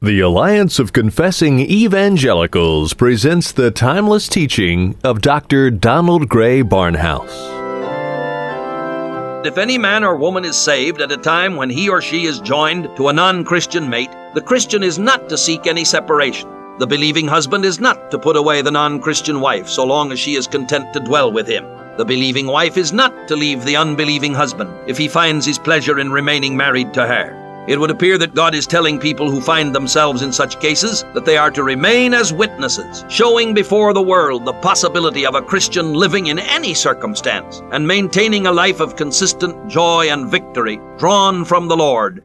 The 0.00 0.20
Alliance 0.20 0.78
of 0.78 0.92
Confessing 0.92 1.58
Evangelicals 1.58 2.94
presents 2.94 3.50
the 3.50 3.72
timeless 3.72 4.28
teaching 4.28 4.96
of 5.02 5.20
Dr. 5.20 5.72
Donald 5.72 6.28
Grey 6.28 6.62
Barnhouse. 6.62 7.34
If 9.44 9.58
any 9.58 9.76
man 9.76 10.04
or 10.04 10.14
woman 10.14 10.44
is 10.44 10.56
saved 10.56 11.00
at 11.00 11.10
a 11.10 11.16
time 11.16 11.56
when 11.56 11.68
he 11.68 11.88
or 11.88 12.00
she 12.00 12.26
is 12.26 12.38
joined 12.38 12.88
to 12.96 13.08
a 13.08 13.12
non 13.12 13.42
Christian 13.44 13.90
mate, 13.90 14.12
the 14.34 14.40
Christian 14.40 14.84
is 14.84 15.00
not 15.00 15.28
to 15.30 15.36
seek 15.36 15.66
any 15.66 15.84
separation. 15.84 16.48
The 16.78 16.86
believing 16.86 17.26
husband 17.26 17.64
is 17.64 17.80
not 17.80 18.12
to 18.12 18.20
put 18.20 18.36
away 18.36 18.62
the 18.62 18.70
non 18.70 19.00
Christian 19.00 19.40
wife 19.40 19.66
so 19.66 19.84
long 19.84 20.12
as 20.12 20.20
she 20.20 20.36
is 20.36 20.46
content 20.46 20.92
to 20.92 21.00
dwell 21.00 21.32
with 21.32 21.48
him. 21.48 21.64
The 21.96 22.04
believing 22.04 22.46
wife 22.46 22.76
is 22.76 22.92
not 22.92 23.26
to 23.26 23.34
leave 23.34 23.64
the 23.64 23.74
unbelieving 23.74 24.34
husband 24.34 24.70
if 24.86 24.96
he 24.96 25.08
finds 25.08 25.44
his 25.44 25.58
pleasure 25.58 25.98
in 25.98 26.12
remaining 26.12 26.56
married 26.56 26.94
to 26.94 27.04
her. 27.04 27.47
It 27.68 27.78
would 27.78 27.90
appear 27.90 28.16
that 28.16 28.34
God 28.34 28.54
is 28.54 28.66
telling 28.66 28.98
people 28.98 29.30
who 29.30 29.42
find 29.42 29.74
themselves 29.74 30.22
in 30.22 30.32
such 30.32 30.58
cases 30.58 31.04
that 31.12 31.26
they 31.26 31.36
are 31.36 31.50
to 31.50 31.62
remain 31.62 32.14
as 32.14 32.32
witnesses, 32.32 33.04
showing 33.10 33.52
before 33.52 33.92
the 33.92 34.00
world 34.00 34.46
the 34.46 34.54
possibility 34.54 35.26
of 35.26 35.34
a 35.34 35.42
Christian 35.42 35.92
living 35.92 36.28
in 36.28 36.38
any 36.38 36.72
circumstance 36.72 37.60
and 37.70 37.86
maintaining 37.86 38.46
a 38.46 38.52
life 38.52 38.80
of 38.80 38.96
consistent 38.96 39.68
joy 39.68 40.08
and 40.08 40.30
victory 40.30 40.80
drawn 40.96 41.44
from 41.44 41.68
the 41.68 41.76
Lord. 41.76 42.24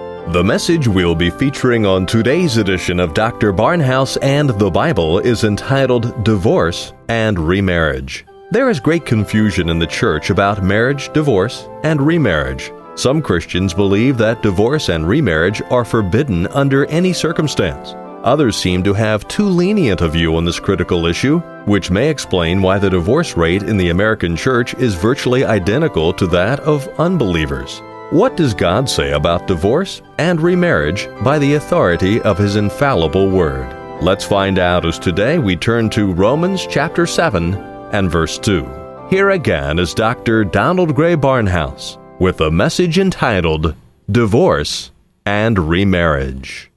The 0.27 0.43
message 0.43 0.87
we'll 0.87 1.15
be 1.15 1.29
featuring 1.29 1.85
on 1.85 2.05
today's 2.05 2.55
edition 2.55 3.01
of 3.01 3.13
Dr. 3.13 3.51
Barnhouse 3.51 4.17
and 4.21 4.49
the 4.49 4.69
Bible 4.69 5.19
is 5.19 5.43
entitled 5.43 6.23
Divorce 6.23 6.93
and 7.09 7.37
Remarriage. 7.37 8.23
There 8.51 8.69
is 8.69 8.79
great 8.79 9.05
confusion 9.05 9.67
in 9.67 9.77
the 9.77 9.87
church 9.87 10.29
about 10.29 10.63
marriage, 10.63 11.11
divorce, 11.11 11.67
and 11.83 11.99
remarriage. 11.99 12.71
Some 12.95 13.21
Christians 13.21 13.73
believe 13.73 14.17
that 14.19 14.41
divorce 14.41 14.87
and 14.87 15.05
remarriage 15.05 15.61
are 15.69 15.83
forbidden 15.83 16.47
under 16.47 16.85
any 16.85 17.11
circumstance. 17.11 17.93
Others 18.23 18.55
seem 18.55 18.83
to 18.83 18.93
have 18.93 19.27
too 19.27 19.49
lenient 19.49 19.99
a 19.99 20.07
view 20.07 20.37
on 20.37 20.45
this 20.45 20.59
critical 20.59 21.07
issue, 21.07 21.39
which 21.65 21.91
may 21.91 22.09
explain 22.09 22.61
why 22.61 22.77
the 22.77 22.89
divorce 22.89 23.35
rate 23.35 23.63
in 23.63 23.75
the 23.75 23.89
American 23.89 24.37
church 24.37 24.75
is 24.75 24.93
virtually 24.95 25.43
identical 25.43 26.13
to 26.13 26.27
that 26.27 26.59
of 26.61 26.87
unbelievers. 26.99 27.81
What 28.11 28.35
does 28.35 28.53
God 28.53 28.89
say 28.89 29.13
about 29.13 29.47
divorce 29.47 30.01
and 30.17 30.41
remarriage 30.41 31.07
by 31.23 31.39
the 31.39 31.53
authority 31.53 32.19
of 32.23 32.37
His 32.37 32.57
infallible 32.57 33.29
Word? 33.29 33.73
Let's 34.03 34.25
find 34.25 34.59
out 34.59 34.85
as 34.85 34.99
today 34.99 35.39
we 35.39 35.55
turn 35.55 35.89
to 35.91 36.11
Romans 36.11 36.67
chapter 36.67 37.07
7 37.07 37.53
and 37.93 38.11
verse 38.11 38.37
2. 38.37 39.07
Here 39.09 39.29
again 39.29 39.79
is 39.79 39.93
Dr. 39.93 40.43
Donald 40.43 40.93
Grey 40.93 41.15
Barnhouse 41.15 41.97
with 42.19 42.41
a 42.41 42.51
message 42.51 42.99
entitled 42.99 43.75
Divorce 44.11 44.91
and 45.25 45.69
Remarriage. 45.69 46.69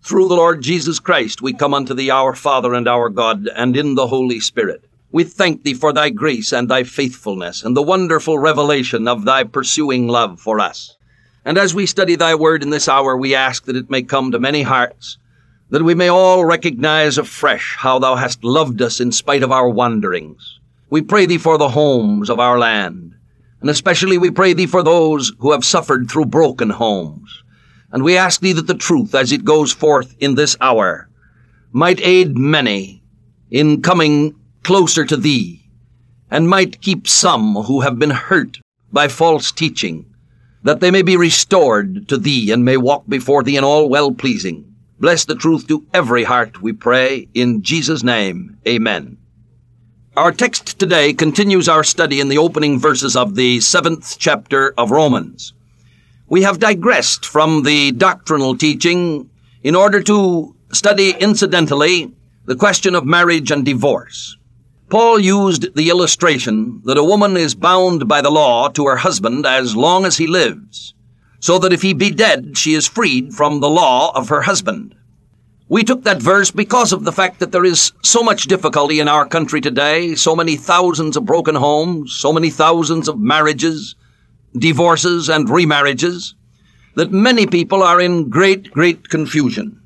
Through 0.00 0.26
the 0.26 0.34
Lord 0.34 0.62
Jesus 0.62 0.98
Christ 0.98 1.42
we 1.42 1.52
come 1.52 1.74
unto 1.74 1.94
thee, 1.94 2.10
our 2.10 2.34
Father 2.34 2.74
and 2.74 2.88
our 2.88 3.08
God, 3.08 3.46
and 3.54 3.76
in 3.76 3.94
the 3.94 4.08
Holy 4.08 4.40
Spirit. 4.40 4.84
We 5.16 5.24
thank 5.24 5.62
thee 5.62 5.72
for 5.72 5.94
thy 5.94 6.10
grace 6.10 6.52
and 6.52 6.68
thy 6.68 6.84
faithfulness 6.84 7.64
and 7.64 7.74
the 7.74 7.80
wonderful 7.80 8.38
revelation 8.38 9.08
of 9.08 9.24
thy 9.24 9.44
pursuing 9.44 10.08
love 10.08 10.38
for 10.38 10.60
us. 10.60 10.98
And 11.42 11.56
as 11.56 11.74
we 11.74 11.86
study 11.86 12.16
thy 12.16 12.34
word 12.34 12.62
in 12.62 12.68
this 12.68 12.86
hour, 12.86 13.16
we 13.16 13.34
ask 13.34 13.64
that 13.64 13.76
it 13.76 13.88
may 13.88 14.02
come 14.02 14.30
to 14.30 14.38
many 14.38 14.60
hearts, 14.60 15.16
that 15.70 15.84
we 15.84 15.94
may 15.94 16.08
all 16.08 16.44
recognize 16.44 17.16
afresh 17.16 17.76
how 17.78 17.98
thou 17.98 18.16
hast 18.16 18.44
loved 18.44 18.82
us 18.82 19.00
in 19.00 19.10
spite 19.10 19.42
of 19.42 19.50
our 19.50 19.70
wanderings. 19.70 20.60
We 20.90 21.00
pray 21.00 21.24
thee 21.24 21.38
for 21.38 21.56
the 21.56 21.70
homes 21.70 22.28
of 22.28 22.38
our 22.38 22.58
land, 22.58 23.14
and 23.62 23.70
especially 23.70 24.18
we 24.18 24.30
pray 24.30 24.52
thee 24.52 24.66
for 24.66 24.82
those 24.82 25.32
who 25.38 25.52
have 25.52 25.64
suffered 25.64 26.10
through 26.10 26.26
broken 26.26 26.68
homes. 26.68 27.42
And 27.90 28.04
we 28.04 28.18
ask 28.18 28.42
thee 28.42 28.52
that 28.52 28.66
the 28.66 28.74
truth, 28.74 29.14
as 29.14 29.32
it 29.32 29.46
goes 29.46 29.72
forth 29.72 30.14
in 30.20 30.34
this 30.34 30.58
hour, 30.60 31.08
might 31.72 32.02
aid 32.02 32.36
many 32.36 33.02
in 33.50 33.80
coming 33.80 34.34
closer 34.66 35.04
to 35.04 35.16
thee, 35.16 35.62
and 36.28 36.48
might 36.48 36.80
keep 36.80 37.06
some 37.06 37.54
who 37.54 37.82
have 37.82 38.00
been 38.00 38.10
hurt 38.10 38.58
by 38.90 39.06
false 39.06 39.52
teaching, 39.52 40.04
that 40.64 40.80
they 40.80 40.90
may 40.90 41.02
be 41.02 41.16
restored 41.16 42.08
to 42.08 42.18
thee 42.18 42.50
and 42.50 42.64
may 42.64 42.76
walk 42.76 43.04
before 43.06 43.44
thee 43.44 43.56
in 43.56 43.62
all 43.62 43.88
well 43.88 44.10
pleasing. 44.10 44.74
Bless 44.98 45.24
the 45.24 45.36
truth 45.36 45.68
to 45.68 45.86
every 45.94 46.24
heart, 46.24 46.60
we 46.60 46.72
pray, 46.72 47.28
in 47.32 47.62
Jesus' 47.62 48.02
name. 48.02 48.58
Amen. 48.66 49.18
Our 50.16 50.32
text 50.32 50.80
today 50.80 51.12
continues 51.12 51.68
our 51.68 51.84
study 51.84 52.18
in 52.18 52.28
the 52.28 52.38
opening 52.38 52.80
verses 52.80 53.14
of 53.14 53.36
the 53.36 53.60
seventh 53.60 54.16
chapter 54.18 54.74
of 54.76 54.90
Romans. 54.90 55.52
We 56.26 56.42
have 56.42 56.58
digressed 56.58 57.24
from 57.24 57.62
the 57.62 57.92
doctrinal 57.92 58.58
teaching 58.58 59.30
in 59.62 59.76
order 59.76 60.02
to 60.02 60.56
study 60.72 61.10
incidentally 61.10 62.12
the 62.46 62.56
question 62.56 62.96
of 62.96 63.06
marriage 63.06 63.52
and 63.52 63.64
divorce. 63.64 64.36
Paul 64.88 65.18
used 65.18 65.74
the 65.74 65.90
illustration 65.90 66.80
that 66.84 66.96
a 66.96 67.02
woman 67.02 67.36
is 67.36 67.56
bound 67.56 68.06
by 68.06 68.22
the 68.22 68.30
law 68.30 68.68
to 68.68 68.86
her 68.86 68.96
husband 68.96 69.44
as 69.44 69.74
long 69.74 70.04
as 70.04 70.18
he 70.18 70.28
lives, 70.28 70.94
so 71.40 71.58
that 71.58 71.72
if 71.72 71.82
he 71.82 71.92
be 71.92 72.10
dead, 72.10 72.56
she 72.56 72.74
is 72.74 72.86
freed 72.86 73.34
from 73.34 73.58
the 73.58 73.68
law 73.68 74.12
of 74.14 74.28
her 74.28 74.42
husband. 74.42 74.94
We 75.68 75.82
took 75.82 76.04
that 76.04 76.22
verse 76.22 76.52
because 76.52 76.92
of 76.92 77.02
the 77.02 77.10
fact 77.10 77.40
that 77.40 77.50
there 77.50 77.64
is 77.64 77.90
so 78.04 78.22
much 78.22 78.44
difficulty 78.44 79.00
in 79.00 79.08
our 79.08 79.26
country 79.26 79.60
today, 79.60 80.14
so 80.14 80.36
many 80.36 80.54
thousands 80.54 81.16
of 81.16 81.24
broken 81.24 81.56
homes, 81.56 82.14
so 82.14 82.32
many 82.32 82.50
thousands 82.50 83.08
of 83.08 83.18
marriages, 83.18 83.96
divorces, 84.56 85.28
and 85.28 85.48
remarriages, 85.48 86.34
that 86.94 87.10
many 87.10 87.48
people 87.48 87.82
are 87.82 88.00
in 88.00 88.30
great, 88.30 88.70
great 88.70 89.08
confusion. 89.08 89.80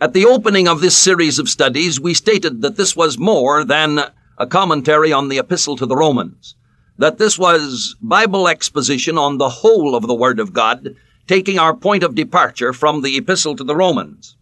At 0.00 0.14
the 0.14 0.26
opening 0.26 0.66
of 0.66 0.80
this 0.80 0.96
series 0.96 1.38
of 1.38 1.48
studies, 1.48 2.00
we 2.00 2.12
stated 2.12 2.60
that 2.62 2.76
this 2.76 2.96
was 2.96 3.16
more 3.16 3.62
than 3.62 4.00
a 4.42 4.46
commentary 4.46 5.12
on 5.12 5.28
the 5.28 5.38
Epistle 5.38 5.76
to 5.76 5.86
the 5.86 5.94
Romans, 5.94 6.56
that 6.98 7.16
this 7.16 7.38
was 7.38 7.94
Bible 8.02 8.48
exposition 8.48 9.16
on 9.16 9.38
the 9.38 9.48
whole 9.48 9.94
of 9.94 10.08
the 10.08 10.16
Word 10.16 10.40
of 10.40 10.52
God, 10.52 10.96
taking 11.28 11.60
our 11.60 11.76
point 11.76 12.02
of 12.02 12.16
departure 12.16 12.72
from 12.72 13.02
the 13.02 13.16
Epistle 13.16 13.54
to 13.54 13.62
the 13.62 13.76
Romans. 13.76 14.36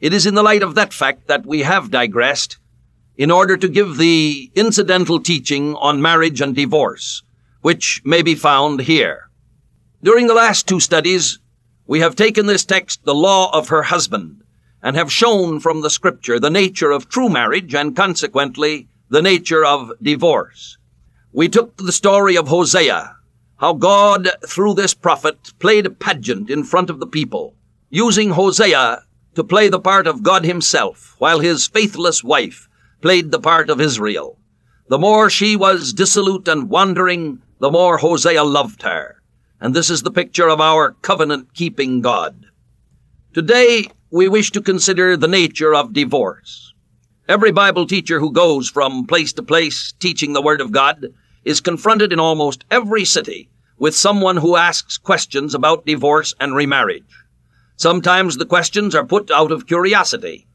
It 0.00 0.12
is 0.12 0.24
in 0.24 0.34
the 0.34 0.44
light 0.44 0.62
of 0.62 0.76
that 0.76 0.92
fact 0.92 1.26
that 1.26 1.44
we 1.44 1.62
have 1.62 1.90
digressed 1.90 2.58
in 3.16 3.32
order 3.32 3.56
to 3.56 3.68
give 3.68 3.96
the 3.96 4.52
incidental 4.54 5.18
teaching 5.18 5.74
on 5.74 6.00
marriage 6.00 6.40
and 6.40 6.54
divorce, 6.54 7.24
which 7.60 8.02
may 8.04 8.22
be 8.22 8.36
found 8.36 8.82
here. 8.82 9.30
During 10.00 10.28
the 10.28 10.34
last 10.34 10.68
two 10.68 10.78
studies, 10.78 11.40
we 11.88 11.98
have 11.98 12.14
taken 12.14 12.46
this 12.46 12.64
text, 12.64 13.04
the 13.04 13.16
law 13.16 13.50
of 13.52 13.70
her 13.70 13.82
husband, 13.82 14.44
and 14.80 14.94
have 14.94 15.10
shown 15.10 15.58
from 15.58 15.80
the 15.80 15.90
scripture 15.90 16.38
the 16.38 16.50
nature 16.50 16.92
of 16.92 17.08
true 17.08 17.28
marriage 17.28 17.74
and 17.74 17.96
consequently 17.96 18.86
the 19.10 19.20
nature 19.20 19.64
of 19.64 19.90
divorce. 20.00 20.78
We 21.32 21.48
took 21.48 21.76
the 21.76 21.92
story 21.92 22.36
of 22.36 22.46
Hosea, 22.46 23.16
how 23.56 23.74
God, 23.74 24.30
through 24.46 24.74
this 24.74 24.94
prophet, 24.94 25.52
played 25.58 25.84
a 25.84 25.90
pageant 25.90 26.48
in 26.48 26.62
front 26.62 26.90
of 26.90 27.00
the 27.00 27.08
people, 27.08 27.56
using 27.90 28.30
Hosea 28.30 29.02
to 29.34 29.44
play 29.44 29.68
the 29.68 29.80
part 29.80 30.06
of 30.06 30.22
God 30.22 30.44
himself, 30.44 31.16
while 31.18 31.40
his 31.40 31.66
faithless 31.66 32.22
wife 32.22 32.68
played 33.00 33.32
the 33.32 33.40
part 33.40 33.68
of 33.68 33.80
Israel. 33.80 34.38
the 34.90 34.98
more 34.98 35.30
she 35.30 35.54
was 35.54 35.92
dissolute 35.92 36.48
and 36.48 36.68
wandering, 36.68 37.40
the 37.60 37.70
more 37.70 37.98
Hosea 37.98 38.42
loved 38.42 38.82
her. 38.82 39.22
And 39.60 39.72
this 39.72 39.88
is 39.88 40.02
the 40.02 40.10
picture 40.10 40.48
of 40.48 40.60
our 40.60 40.96
covenant 41.00 41.54
keeping 41.54 42.00
God. 42.00 42.46
Today, 43.32 43.86
we 44.10 44.28
wish 44.28 44.50
to 44.50 44.60
consider 44.60 45.16
the 45.16 45.28
nature 45.28 45.76
of 45.76 45.92
divorce. 45.92 46.69
Every 47.28 47.52
Bible 47.52 47.86
teacher 47.86 48.18
who 48.18 48.32
goes 48.32 48.68
from 48.68 49.06
place 49.06 49.32
to 49.34 49.42
place 49.42 49.92
teaching 50.00 50.32
the 50.32 50.42
Word 50.42 50.60
of 50.60 50.72
God 50.72 51.06
is 51.44 51.60
confronted 51.60 52.12
in 52.12 52.18
almost 52.18 52.64
every 52.70 53.04
city 53.04 53.48
with 53.78 53.94
someone 53.94 54.38
who 54.38 54.56
asks 54.56 54.98
questions 54.98 55.54
about 55.54 55.86
divorce 55.86 56.34
and 56.40 56.54
remarriage. 56.54 57.04
Sometimes 57.76 58.36
the 58.36 58.46
questions 58.46 58.94
are 58.94 59.06
put 59.06 59.30
out 59.30 59.52
of 59.52 59.66
curiosity, 59.66 60.46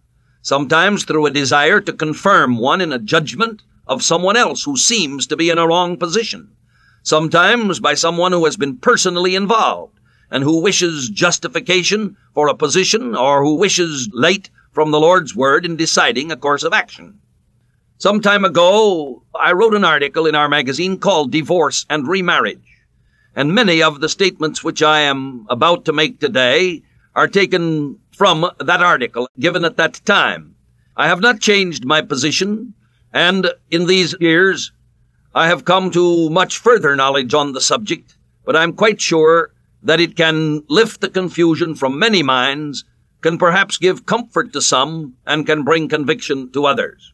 sometimes 0.42 1.06
through 1.06 1.26
a 1.26 1.32
desire 1.32 1.80
to 1.82 1.94
confirm 1.94 2.58
one 2.58 2.82
in 2.82 2.92
a 2.92 3.00
judgment 3.00 3.62
of 3.88 4.04
someone 4.04 4.36
else 4.36 4.64
who 4.64 4.76
seems 4.76 5.28
to 5.28 5.38
be 5.38 5.50
in 5.50 5.58
a 5.58 5.68
wrong 5.68 5.98
position, 5.98 6.56
sometimes 7.04 7.80
by 7.80 7.94
someone 7.94 8.32
who 8.32 8.46
has 8.46 8.58
been 8.58 8.78
personally 8.78 9.36
involved 9.36 10.00
and 10.30 10.44
who 10.44 10.62
wishes 10.62 11.10
justification 11.10 12.18
for 12.34 12.48
a 12.48 12.56
position 12.56 13.16
or 13.16 13.44
who 13.44 13.56
wishes 13.56 14.10
light 14.14 14.50
from 14.76 14.92
the 14.92 15.00
Lord's 15.00 15.34
word 15.34 15.66
in 15.66 15.78
deciding 15.78 16.32
a 16.32 16.36
course 16.36 16.64
of 16.64 16.74
action. 16.74 17.22
Some 17.98 18.20
time 18.20 18.44
ago, 18.44 19.24
I 19.34 19.54
wrote 19.54 19.74
an 19.74 19.86
article 19.86 20.28
in 20.28 20.36
our 20.36 20.50
magazine 20.50 21.00
called 21.00 21.32
Divorce 21.32 21.86
and 21.90 22.06
Remarriage, 22.06 22.84
and 23.34 23.56
many 23.56 23.82
of 23.82 24.02
the 24.02 24.10
statements 24.10 24.66
which 24.66 24.84
I 24.84 25.00
am 25.00 25.48
about 25.50 25.86
to 25.86 25.94
make 25.94 26.20
today 26.20 26.84
are 27.16 27.30
taken 27.30 28.00
from 28.12 28.52
that 28.60 28.82
article 28.82 29.30
given 29.40 29.64
at 29.64 29.78
that 29.78 30.02
time. 30.04 30.56
I 30.98 31.08
have 31.08 31.22
not 31.22 31.40
changed 31.40 31.86
my 31.86 32.02
position, 32.02 32.74
and 33.14 33.50
in 33.72 33.88
these 33.88 34.14
years 34.20 34.74
I 35.34 35.48
have 35.48 35.64
come 35.64 35.90
to 35.92 36.30
much 36.30 36.58
further 36.58 36.98
knowledge 36.98 37.34
on 37.34 37.54
the 37.54 37.62
subject, 37.62 38.18
but 38.44 38.58
I'm 38.58 38.74
quite 38.74 39.00
sure 39.00 39.54
that 39.84 40.02
it 40.02 40.18
can 40.18 40.64
lift 40.68 41.00
the 41.00 41.10
confusion 41.10 41.76
from 41.76 41.98
many 41.98 42.24
minds, 42.24 42.84
can 43.26 43.40
perhaps 43.40 43.80
give 43.80 44.06
comfort 44.06 44.54
to 44.54 44.62
some, 44.62 45.16
and 45.26 45.48
can 45.48 45.64
bring 45.64 45.90
conviction 45.90 46.52
to 46.52 46.68
others. 46.68 47.12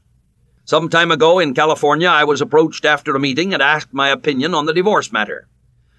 Some 0.66 0.90
time 0.90 1.10
ago 1.10 1.40
in 1.40 1.54
California, 1.54 2.10
I 2.10 2.26
was 2.26 2.42
approached 2.42 2.84
after 2.84 3.16
a 3.16 3.20
meeting 3.20 3.54
and 3.54 3.64
asked 3.64 3.94
my 3.94 4.10
opinion 4.10 4.54
on 4.54 4.66
the 4.66 4.74
divorce 4.74 5.14
matter. 5.14 5.48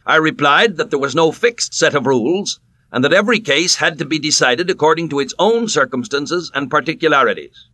I 0.05 0.17
replied 0.17 0.77
that 0.77 0.91
there 0.91 0.99
was 0.99 1.15
no 1.15 1.33
fixed 1.33 1.73
set 1.73 1.95
of 1.95 2.05
rules, 2.07 2.61
and 2.93 3.03
that 3.03 3.15
every 3.15 3.41
case 3.41 3.77
had 3.77 3.97
to 4.01 4.05
be 4.05 4.19
decided 4.19 4.69
according 4.69 5.09
to 5.09 5.19
its 5.19 5.33
own 5.39 5.67
circumstances 5.67 6.51
and 6.55 6.71
particularities. 6.71 7.71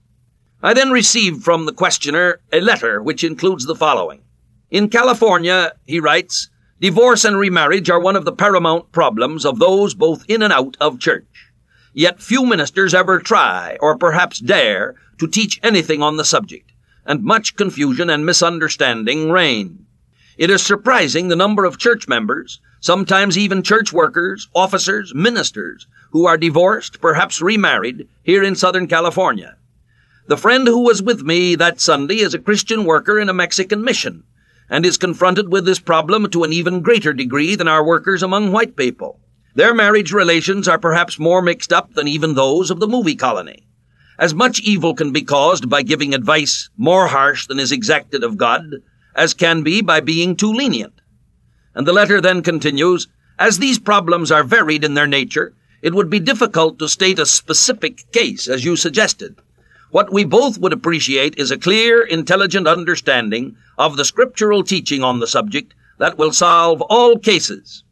I 0.62 0.74
then 0.74 0.92
received 0.92 1.42
from 1.42 1.66
the 1.66 1.72
questioner 1.72 2.38
a 2.52 2.60
letter 2.60 3.02
which 3.02 3.24
includes 3.24 3.64
the 3.66 3.74
following. 3.74 4.22
In 4.70 4.90
California, 4.90 5.72
he 5.86 5.98
writes, 5.98 6.50
divorce 6.80 7.24
and 7.24 7.36
remarriage 7.36 7.90
are 7.90 7.98
one 7.98 8.14
of 8.14 8.24
the 8.24 8.38
paramount 8.44 8.92
problems 8.92 9.44
of 9.44 9.58
those 9.58 9.92
both 9.94 10.24
in 10.28 10.40
and 10.42 10.52
out 10.52 10.76
of 10.80 11.00
church. 11.00 11.26
Yet 11.98 12.22
few 12.22 12.46
ministers 12.46 12.94
ever 12.94 13.18
try, 13.18 13.76
or 13.80 13.98
perhaps 13.98 14.38
dare, 14.38 14.94
to 15.18 15.26
teach 15.26 15.58
anything 15.64 16.00
on 16.00 16.16
the 16.16 16.24
subject, 16.24 16.70
and 17.04 17.24
much 17.24 17.56
confusion 17.56 18.08
and 18.08 18.24
misunderstanding 18.24 19.32
reign. 19.32 19.84
It 20.36 20.48
is 20.48 20.62
surprising 20.62 21.26
the 21.26 21.34
number 21.34 21.64
of 21.64 21.76
church 21.76 22.06
members, 22.06 22.60
sometimes 22.78 23.36
even 23.36 23.64
church 23.64 23.92
workers, 23.92 24.46
officers, 24.54 25.12
ministers, 25.12 25.88
who 26.12 26.24
are 26.24 26.36
divorced, 26.36 27.00
perhaps 27.00 27.42
remarried, 27.42 28.06
here 28.22 28.44
in 28.44 28.54
Southern 28.54 28.86
California. 28.86 29.56
The 30.28 30.36
friend 30.36 30.68
who 30.68 30.84
was 30.84 31.02
with 31.02 31.22
me 31.22 31.56
that 31.56 31.80
Sunday 31.80 32.20
is 32.20 32.32
a 32.32 32.38
Christian 32.38 32.84
worker 32.84 33.18
in 33.18 33.28
a 33.28 33.34
Mexican 33.34 33.82
mission, 33.82 34.22
and 34.70 34.86
is 34.86 34.98
confronted 34.98 35.50
with 35.50 35.64
this 35.64 35.80
problem 35.80 36.30
to 36.30 36.44
an 36.44 36.52
even 36.52 36.80
greater 36.80 37.12
degree 37.12 37.56
than 37.56 37.66
our 37.66 37.84
workers 37.84 38.22
among 38.22 38.52
white 38.52 38.76
people. 38.76 39.18
Their 39.54 39.74
marriage 39.74 40.12
relations 40.12 40.68
are 40.68 40.78
perhaps 40.78 41.18
more 41.18 41.42
mixed 41.42 41.72
up 41.72 41.94
than 41.94 42.06
even 42.06 42.34
those 42.34 42.70
of 42.70 42.80
the 42.80 42.88
movie 42.88 43.16
colony. 43.16 43.66
As 44.18 44.34
much 44.34 44.60
evil 44.60 44.94
can 44.94 45.12
be 45.12 45.22
caused 45.22 45.68
by 45.68 45.82
giving 45.82 46.14
advice 46.14 46.70
more 46.76 47.08
harsh 47.08 47.46
than 47.46 47.58
is 47.58 47.72
exacted 47.72 48.24
of 48.24 48.36
God, 48.36 48.82
as 49.14 49.34
can 49.34 49.62
be 49.62 49.80
by 49.80 50.00
being 50.00 50.36
too 50.36 50.52
lenient. 50.52 51.00
And 51.74 51.86
the 51.86 51.92
letter 51.92 52.20
then 52.20 52.42
continues, 52.42 53.08
as 53.38 53.58
these 53.58 53.78
problems 53.78 54.32
are 54.32 54.42
varied 54.42 54.84
in 54.84 54.94
their 54.94 55.06
nature, 55.06 55.54
it 55.80 55.94
would 55.94 56.10
be 56.10 56.18
difficult 56.18 56.78
to 56.78 56.88
state 56.88 57.18
a 57.18 57.26
specific 57.26 58.10
case 58.10 58.48
as 58.48 58.64
you 58.64 58.74
suggested. 58.74 59.36
What 59.90 60.12
we 60.12 60.24
both 60.24 60.58
would 60.58 60.72
appreciate 60.72 61.38
is 61.38 61.50
a 61.50 61.58
clear, 61.58 62.02
intelligent 62.02 62.66
understanding 62.66 63.56
of 63.78 63.96
the 63.96 64.04
scriptural 64.04 64.64
teaching 64.64 65.02
on 65.02 65.20
the 65.20 65.26
subject 65.26 65.74
that 65.98 66.18
will 66.18 66.32
solve 66.32 66.82
all 66.82 67.16
cases. 67.16 67.84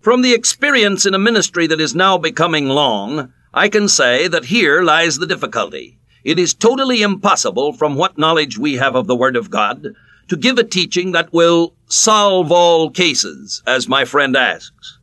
From 0.00 0.22
the 0.22 0.32
experience 0.32 1.04
in 1.04 1.12
a 1.12 1.18
ministry 1.18 1.66
that 1.66 1.78
is 1.78 1.94
now 1.94 2.16
becoming 2.16 2.70
long, 2.70 3.34
I 3.52 3.68
can 3.68 3.86
say 3.86 4.28
that 4.28 4.46
here 4.46 4.82
lies 4.82 5.18
the 5.18 5.26
difficulty. 5.26 5.98
It 6.24 6.38
is 6.38 6.54
totally 6.54 7.02
impossible 7.02 7.74
from 7.74 7.96
what 7.96 8.16
knowledge 8.16 8.56
we 8.56 8.76
have 8.76 8.94
of 8.94 9.06
the 9.06 9.14
Word 9.14 9.36
of 9.36 9.50
God 9.50 9.88
to 10.28 10.36
give 10.38 10.56
a 10.56 10.64
teaching 10.64 11.12
that 11.12 11.34
will 11.34 11.74
solve 11.86 12.50
all 12.50 12.90
cases, 12.90 13.62
as 13.66 13.88
my 13.88 14.06
friend 14.06 14.38
asks. 14.38 14.98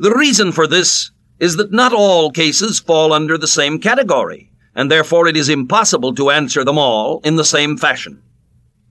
The 0.00 0.12
reason 0.12 0.50
for 0.50 0.66
this 0.66 1.12
is 1.38 1.54
that 1.54 1.70
not 1.70 1.92
all 1.92 2.32
cases 2.32 2.80
fall 2.80 3.12
under 3.12 3.38
the 3.38 3.46
same 3.46 3.78
category, 3.78 4.50
and 4.74 4.90
therefore 4.90 5.28
it 5.28 5.36
is 5.36 5.48
impossible 5.48 6.12
to 6.16 6.30
answer 6.30 6.64
them 6.64 6.76
all 6.76 7.20
in 7.20 7.36
the 7.36 7.44
same 7.44 7.76
fashion. 7.76 8.20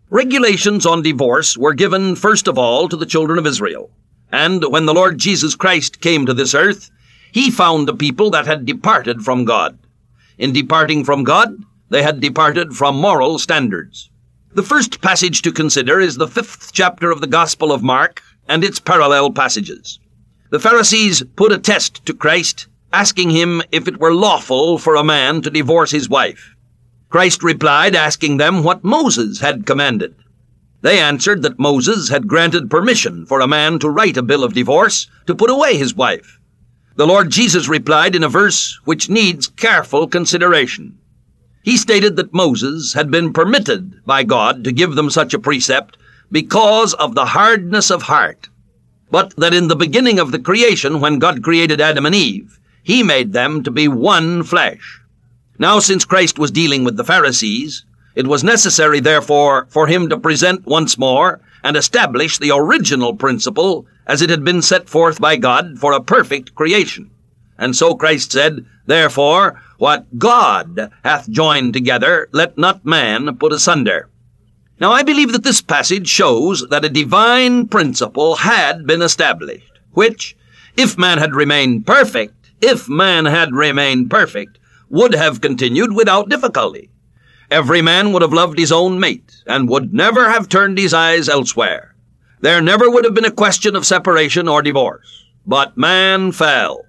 Regulations 0.09 0.85
on 0.85 1.01
divorce 1.01 1.57
were 1.57 1.74
given 1.74 2.15
first 2.15 2.47
of 2.47 2.57
all 2.57 2.88
to 2.88 2.95
the 2.95 3.06
children 3.06 3.38
of 3.38 3.45
Israel. 3.45 3.89
And 4.31 4.63
when 4.71 4.85
the 4.85 4.94
Lord 4.94 5.18
Jesus 5.18 5.56
Christ 5.56 6.01
came 6.01 6.25
to 6.25 6.33
this 6.33 6.53
earth, 6.53 6.91
he 7.31 7.51
found 7.51 7.88
a 7.88 7.94
people 7.94 8.29
that 8.31 8.45
had 8.45 8.65
departed 8.65 9.21
from 9.21 9.45
God. 9.45 9.77
In 10.38 10.53
departing 10.53 11.03
from 11.03 11.24
God, 11.24 11.56
they 11.89 12.03
had 12.03 12.19
departed 12.19 12.74
from 12.74 12.95
moral 12.97 13.39
standards. 13.39 14.09
The 14.53 14.63
first 14.63 15.01
passage 15.01 15.41
to 15.44 15.51
consider 15.51 16.00
is 16.00 16.18
the 16.18 16.27
fifth 16.27 16.71
chapter 16.74 17.12
of 17.12 17.21
the 17.21 17.27
Gospel 17.27 17.71
of 17.71 17.83
Mark 17.83 18.21
and 18.47 18.63
its 18.63 18.79
parallel 18.79 19.31
passages. 19.31 20.00
The 20.50 20.59
Pharisees 20.59 21.24
put 21.35 21.51
a 21.51 21.57
test 21.57 22.06
to 22.06 22.13
Christ, 22.13 22.68
asking 22.91 23.31
him 23.31 23.62
if 23.71 23.88
it 23.88 24.00
were 24.00 24.13
lawful 24.13 24.77
for 24.77 24.95
a 24.95 25.03
man 25.03 25.41
to 25.41 25.50
divorce 25.50 25.91
his 25.91 26.09
wife. 26.09 26.56
Christ 27.09 27.44
replied, 27.44 27.95
asking 27.95 28.38
them 28.38 28.63
what 28.63 28.83
Moses 28.83 29.39
had 29.39 29.65
commanded. 29.65 30.15
They 30.81 31.00
answered 31.00 31.41
that 31.41 31.59
Moses 31.59 32.09
had 32.09 32.27
granted 32.27 32.69
permission 32.69 33.25
for 33.25 33.39
a 33.39 33.48
man 33.48 33.79
to 33.79 33.89
write 33.89 34.17
a 34.17 34.22
bill 34.22 34.43
of 34.43 34.53
divorce 34.53 35.07
to 35.25 35.36
put 35.36 35.50
away 35.50 35.77
his 35.77 35.96
wife. 35.96 36.39
The 36.96 37.07
Lord 37.07 37.31
Jesus 37.31 37.67
replied 37.67 38.15
in 38.15 38.24
a 38.24 38.29
verse 38.29 38.79
which 38.86 39.10
needs 39.10 39.48
careful 39.48 40.07
consideration. 40.07 40.98
He 41.63 41.77
stated 41.77 42.15
that 42.15 42.34
Moses 42.34 42.93
had 42.93 43.12
been 43.12 43.34
permitted 43.34 44.03
by 44.05 44.24
God 44.24 44.63
to 44.63 44.72
give 44.72 44.96
them 44.96 45.10
such 45.10 45.34
a 45.34 45.39
precept 45.39 45.98
because 46.31 46.93
of 46.93 47.13
the 47.13 47.25
hardness 47.25 47.91
of 47.91 48.03
heart, 48.03 48.50
but 49.12 49.36
that 49.38 49.53
in 49.53 49.67
the 49.67 49.75
beginning 49.75 50.19
of 50.19 50.31
the 50.31 50.39
creation, 50.39 51.00
when 51.00 51.19
God 51.19 51.43
created 51.43 51.81
Adam 51.81 52.05
and 52.05 52.15
Eve, 52.15 52.60
he 52.84 53.03
made 53.03 53.34
them 53.34 53.63
to 53.63 53.72
be 53.72 53.88
one 53.88 54.43
flesh. 54.43 55.01
Now, 55.60 55.79
since 55.79 56.05
Christ 56.05 56.39
was 56.39 56.51
dealing 56.51 56.84
with 56.84 56.98
the 56.98 57.03
Pharisees, 57.03 57.86
it 58.17 58.25
was 58.25 58.43
necessary, 58.43 59.00
therefore, 59.00 59.67
for 59.69 59.86
him 59.86 60.09
to 60.09 60.17
present 60.17 60.65
once 60.65 60.97
more 60.97 61.39
and 61.63 61.77
establish 61.77 62.39
the 62.39 62.50
original 62.50 63.15
principle 63.15 63.86
as 64.07 64.24
it 64.24 64.31
had 64.31 64.43
been 64.43 64.63
set 64.63 64.89
forth 64.89 65.21
by 65.21 65.36
God 65.36 65.77
for 65.77 65.93
a 65.93 66.01
perfect 66.01 66.55
creation. 66.55 67.12
And 67.59 67.75
so 67.75 67.93
Christ 67.93 68.31
said, 68.31 68.65
Therefore, 68.88 69.62
what 69.77 70.17
God 70.17 70.91
hath 71.03 71.29
joined 71.29 71.74
together, 71.74 72.27
let 72.31 72.57
not 72.57 72.83
man 72.83 73.38
put 73.38 73.53
asunder. 73.53 74.09
Now 74.79 74.93
I 74.93 75.03
believe 75.03 75.31
that 75.33 75.43
this 75.43 75.62
passage 75.62 76.07
shows 76.07 76.65
that 76.71 76.86
a 76.86 76.89
divine 76.89 77.67
principle 77.67 78.38
had 78.38 78.88
been 78.88 79.03
established, 79.03 79.74
which, 79.91 80.36
if 80.75 80.97
man 80.97 81.19
had 81.19 81.36
remained 81.36 81.86
perfect, 81.86 82.33
if 82.62 82.89
man 82.89 83.25
had 83.25 83.53
remained 83.53 84.09
perfect, 84.09 84.57
would 84.89 85.13
have 85.13 85.39
continued 85.39 85.93
without 85.93 86.29
difficulty. 86.29 86.89
Every 87.50 87.82
man 87.82 88.12
would 88.12 88.22
have 88.22 88.34
loved 88.34 88.60
his 88.60 88.72
own 88.72 89.00
mate, 89.00 89.44
and 89.46 89.70
would 89.70 89.94
never 89.94 90.30
have 90.30 90.50
turned 90.50 90.77
his 90.77 90.94
eyes 90.94 91.30
elsewhere. 91.30 91.96
There 92.42 92.62
never 92.62 92.89
would 92.89 93.06
have 93.06 93.13
been 93.13 93.25
a 93.25 93.32
question 93.32 93.75
of 93.75 93.86
separation 93.86 94.48
or 94.48 94.62
divorce. 94.62 95.25
But 95.46 95.77
man 95.77 96.32
fell. 96.32 96.86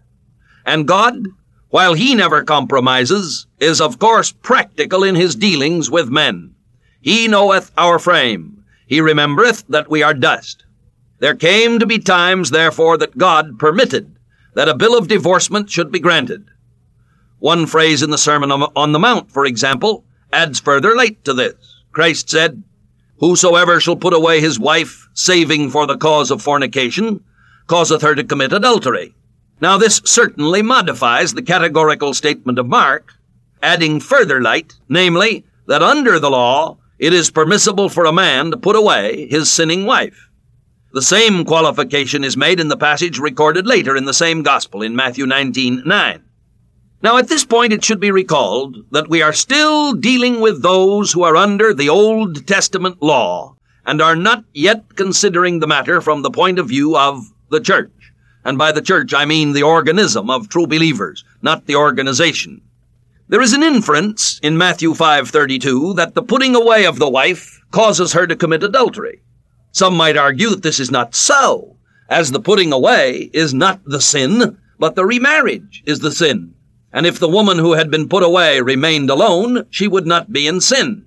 And 0.67 0.87
God 0.87 1.29
while 1.71 1.95
he 1.95 2.15
never 2.15 2.43
compromises, 2.43 3.47
is 3.61 3.81
of 3.81 3.99
course 3.99 4.33
practical 4.33 5.05
in 5.05 5.15
his 5.15 5.37
dealings 5.37 5.91
with 5.91 6.09
men. 6.09 6.55
He 7.01 7.29
knoweth 7.29 7.73
our 7.77 7.99
frame. 7.99 8.65
He 8.87 9.01
remembereth 9.01 9.65
that 9.69 9.91
we 9.91 10.03
are 10.03 10.15
dust. 10.15 10.65
There 11.19 11.35
came 11.35 11.79
to 11.79 11.87
be 11.87 11.99
times, 11.99 12.51
therefore, 12.51 12.97
that 12.99 13.19
God 13.19 13.59
permitted 13.59 14.17
that 14.55 14.69
a 14.69 14.77
bill 14.77 14.97
of 14.97 15.09
divorcement 15.09 15.69
should 15.69 15.93
be 15.93 16.01
granted. 16.01 16.47
One 17.39 17.67
phrase 17.67 18.03
in 18.03 18.11
the 18.11 18.19
Sermon 18.19 18.51
on 18.51 18.93
the 18.93 18.99
Mount, 18.99 19.31
for 19.31 19.45
example, 19.45 20.05
adds 20.33 20.61
further 20.61 20.95
light 20.95 21.25
to 21.25 21.35
this. 21.35 21.55
Christ 21.93 22.31
said, 22.31 22.63
Whosoever 23.19 23.81
shall 23.81 23.97
put 23.97 24.15
away 24.15 24.41
his 24.41 24.59
wife, 24.59 25.09
saving 25.13 25.71
for 25.71 25.87
the 25.87 25.97
cause 25.97 26.31
of 26.31 26.41
fornication, 26.41 27.25
causeth 27.67 28.03
her 28.03 28.15
to 28.15 28.25
commit 28.25 28.53
adultery. 28.53 29.15
Now 29.61 29.77
this 29.77 30.01
certainly 30.05 30.63
modifies 30.63 31.35
the 31.35 31.43
categorical 31.43 32.15
statement 32.15 32.59
of 32.59 32.67
Mark, 32.67 33.15
adding 33.63 33.99
further 33.99 34.41
light, 34.41 34.75
namely, 34.89 35.45
that 35.67 35.83
under 35.83 36.21
the 36.21 36.31
law, 36.31 36.79
it 36.99 37.13
is 37.13 37.31
permissible 37.31 37.89
for 37.89 38.05
a 38.05 38.13
man 38.13 38.51
to 38.51 38.57
put 38.57 38.77
away 38.77 39.27
his 39.29 39.51
sinning 39.51 39.85
wife. 39.85 40.29
The 40.93 41.03
same 41.03 41.45
qualification 41.45 42.25
is 42.25 42.37
made 42.37 42.61
in 42.61 42.69
the 42.69 42.77
passage 42.77 43.19
recorded 43.19 43.67
later 43.67 43.97
in 43.97 44.05
the 44.05 44.15
same 44.15 44.43
gospel 44.43 44.83
in 44.83 44.97
Matthew 44.97 45.27
19, 45.27 45.83
9. 45.85 46.25
Now, 47.01 47.17
at 47.17 47.29
this 47.29 47.45
point, 47.45 47.73
it 47.73 47.85
should 47.85 48.01
be 48.01 48.11
recalled 48.11 48.79
that 48.91 49.09
we 49.09 49.23
are 49.23 49.33
still 49.33 49.93
dealing 49.93 50.41
with 50.41 50.63
those 50.63 51.13
who 51.13 51.23
are 51.23 51.37
under 51.37 51.73
the 51.73 51.89
Old 51.89 52.45
Testament 52.45 53.01
law 53.01 53.55
and 53.87 54.03
are 54.03 54.17
not 54.17 54.45
yet 54.53 54.97
considering 54.97 55.61
the 55.61 55.69
matter 55.69 56.01
from 56.01 56.23
the 56.23 56.31
point 56.31 56.59
of 56.59 56.69
view 56.69 56.97
of 56.97 57.33
the 57.51 57.61
church. 57.61 57.93
And 58.45 58.59
by 58.59 58.73
the 58.73 58.83
church, 58.83 59.15
I 59.15 59.27
mean 59.27 59.53
the 59.53 59.63
organism 59.63 60.29
of 60.29 60.49
true 60.49 60.67
believers, 60.67 61.25
not 61.41 61.67
the 61.67 61.77
organization. 61.77 62.63
There 63.29 63.43
is 63.43 63.53
an 63.53 63.63
inference 63.63 64.41
in 64.43 64.59
Matthew 64.59 64.93
5:32 64.93 65.95
that 65.95 66.15
the 66.15 66.23
putting 66.23 66.57
away 66.57 66.85
of 66.85 66.99
the 66.99 67.09
wife 67.09 67.61
causes 67.71 68.13
her 68.13 68.27
to 68.27 68.35
commit 68.35 68.65
adultery. 68.65 69.21
Some 69.71 69.97
might 69.97 70.17
argue 70.17 70.51
that 70.51 70.63
this 70.63 70.81
is 70.81 70.91
not 70.91 71.15
so, 71.15 71.77
as 72.09 72.33
the 72.33 72.41
putting 72.41 72.73
away 72.73 73.31
is 73.33 73.55
not 73.55 73.85
the 73.85 74.01
sin, 74.01 74.57
but 74.81 74.97
the 74.97 75.07
remarriage 75.07 75.83
is 75.87 76.01
the 76.01 76.11
sin. 76.11 76.55
And 76.93 77.07
if 77.07 77.19
the 77.19 77.29
woman 77.29 77.59
who 77.59 77.75
had 77.75 77.91
been 77.91 78.09
put 78.09 78.23
away 78.23 78.61
remained 78.61 79.11
alone, 79.11 79.67
she 79.71 79.87
would 79.87 80.07
not 80.07 80.33
be 80.33 80.47
in 80.47 80.61
sin. 80.61 81.05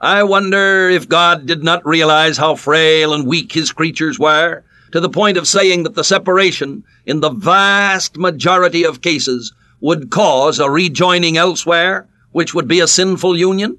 I 0.00 0.22
wonder 0.22 0.88
if 0.88 1.08
God 1.08 1.46
did 1.46 1.64
not 1.64 1.84
realize 1.86 2.36
how 2.36 2.54
frail 2.54 3.12
and 3.12 3.26
weak 3.26 3.52
his 3.52 3.72
creatures 3.72 4.18
were, 4.18 4.62
to 4.92 5.00
the 5.00 5.08
point 5.08 5.36
of 5.36 5.48
saying 5.48 5.82
that 5.82 5.94
the 5.94 6.04
separation, 6.04 6.84
in 7.06 7.20
the 7.20 7.30
vast 7.30 8.16
majority 8.16 8.84
of 8.84 9.00
cases, 9.00 9.52
would 9.80 10.10
cause 10.10 10.60
a 10.60 10.70
rejoining 10.70 11.36
elsewhere, 11.36 12.06
which 12.32 12.54
would 12.54 12.68
be 12.68 12.80
a 12.80 12.86
sinful 12.86 13.36
union? 13.36 13.78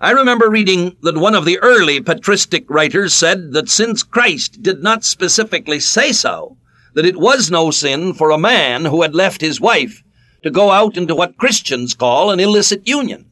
I 0.00 0.12
remember 0.12 0.48
reading 0.48 0.96
that 1.02 1.18
one 1.18 1.34
of 1.34 1.44
the 1.44 1.58
early 1.58 2.00
patristic 2.00 2.64
writers 2.70 3.12
said 3.12 3.52
that 3.52 3.68
since 3.68 4.02
Christ 4.02 4.62
did 4.62 4.82
not 4.82 5.04
specifically 5.04 5.78
say 5.78 6.12
so, 6.12 6.56
that 6.94 7.04
it 7.04 7.18
was 7.18 7.50
no 7.50 7.70
sin 7.70 8.14
for 8.14 8.30
a 8.30 8.38
man 8.38 8.86
who 8.86 9.02
had 9.02 9.14
left 9.14 9.42
his 9.42 9.60
wife 9.60 10.02
to 10.42 10.50
go 10.50 10.70
out 10.70 10.96
into 10.96 11.14
what 11.14 11.36
Christians 11.36 11.94
call 11.94 12.30
an 12.30 12.40
illicit 12.40 12.86
union. 12.86 13.26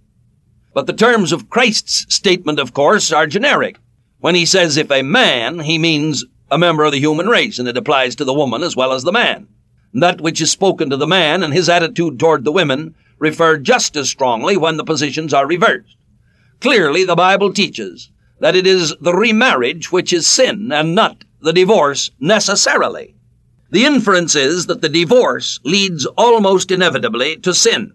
But 0.74 0.86
the 0.86 0.92
terms 0.92 1.32
of 1.32 1.50
Christ's 1.50 2.06
statement, 2.14 2.58
of 2.58 2.74
course, 2.74 3.12
are 3.12 3.26
generic. 3.26 3.78
When 4.20 4.34
he 4.34 4.46
says 4.46 4.76
if 4.76 4.90
a 4.90 5.02
man, 5.02 5.60
he 5.60 5.78
means 5.78 6.24
a 6.50 6.58
member 6.58 6.84
of 6.84 6.92
the 6.92 7.00
human 7.00 7.26
race, 7.26 7.58
and 7.58 7.68
it 7.68 7.76
applies 7.76 8.16
to 8.16 8.24
the 8.24 8.34
woman 8.34 8.62
as 8.62 8.76
well 8.76 8.92
as 8.92 9.04
the 9.04 9.12
man. 9.12 9.48
That 9.94 10.20
which 10.20 10.40
is 10.40 10.50
spoken 10.50 10.90
to 10.90 10.96
the 10.96 11.06
man 11.06 11.42
and 11.42 11.52
his 11.52 11.68
attitude 11.68 12.18
toward 12.18 12.44
the 12.44 12.52
women 12.52 12.94
refer 13.18 13.56
just 13.56 13.96
as 13.96 14.08
strongly 14.08 14.56
when 14.56 14.76
the 14.76 14.84
positions 14.84 15.34
are 15.34 15.46
reversed. 15.46 15.96
Clearly, 16.60 17.04
the 17.04 17.16
Bible 17.16 17.52
teaches 17.52 18.10
that 18.40 18.56
it 18.56 18.66
is 18.66 18.94
the 19.00 19.14
remarriage 19.14 19.90
which 19.90 20.12
is 20.12 20.26
sin 20.26 20.70
and 20.72 20.94
not 20.94 21.24
the 21.40 21.52
divorce 21.52 22.10
necessarily. 22.20 23.14
The 23.70 23.84
inference 23.84 24.34
is 24.34 24.66
that 24.66 24.80
the 24.80 24.88
divorce 24.88 25.60
leads 25.62 26.06
almost 26.16 26.70
inevitably 26.70 27.36
to 27.38 27.52
sin. 27.52 27.92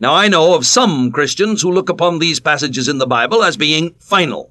Now 0.00 0.14
I 0.14 0.26
know 0.26 0.54
of 0.54 0.66
some 0.66 1.12
Christians 1.12 1.62
who 1.62 1.70
look 1.70 1.88
upon 1.88 2.18
these 2.18 2.40
passages 2.40 2.88
in 2.88 2.98
the 2.98 3.06
Bible 3.06 3.44
as 3.44 3.56
being 3.56 3.94
final. 4.00 4.50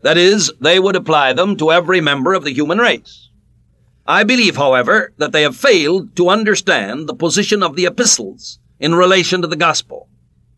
That 0.00 0.16
is, 0.16 0.50
they 0.60 0.80
would 0.80 0.96
apply 0.96 1.34
them 1.34 1.56
to 1.58 1.70
every 1.70 2.00
member 2.00 2.32
of 2.32 2.44
the 2.44 2.52
human 2.52 2.78
race. 2.78 3.28
I 4.06 4.24
believe, 4.24 4.56
however, 4.56 5.12
that 5.18 5.32
they 5.32 5.42
have 5.42 5.56
failed 5.56 6.16
to 6.16 6.28
understand 6.28 7.06
the 7.06 7.14
position 7.14 7.62
of 7.62 7.76
the 7.76 7.86
epistles 7.86 8.58
in 8.80 8.94
relation 8.94 9.42
to 9.42 9.46
the 9.46 9.56
gospel. 9.56 10.08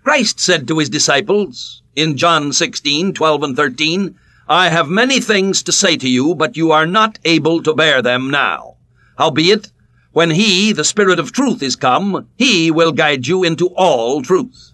Christ 0.03 0.39
said 0.39 0.69
to 0.69 0.79
his 0.79 0.89
disciples 0.89 1.83
in 1.97 2.17
John 2.17 2.53
16, 2.53 3.13
12 3.13 3.43
and 3.43 3.57
13, 3.57 4.19
I 4.49 4.69
have 4.69 4.89
many 4.89 5.21
things 5.21 5.65
to 5.65 5.73
say 5.73 5.97
to 5.97 6.09
you, 6.09 6.35
but 6.37 6.57
you 6.57 6.71
are 6.71 6.87
not 6.87 7.19
able 7.25 7.63
to 7.65 7.75
bear 7.75 8.03
them 8.03 8.31
now. 8.31 8.76
Howbeit, 9.19 9.73
when 10.13 10.31
he, 10.31 10.73
the 10.73 10.85
Spirit 10.85 11.19
of 11.19 11.33
truth, 11.33 11.63
is 11.63 11.77
come, 11.77 12.29
he 12.37 12.71
will 12.71 12.93
guide 12.93 13.27
you 13.27 13.45
into 13.45 13.69
all 13.69 14.23
truth. 14.23 14.73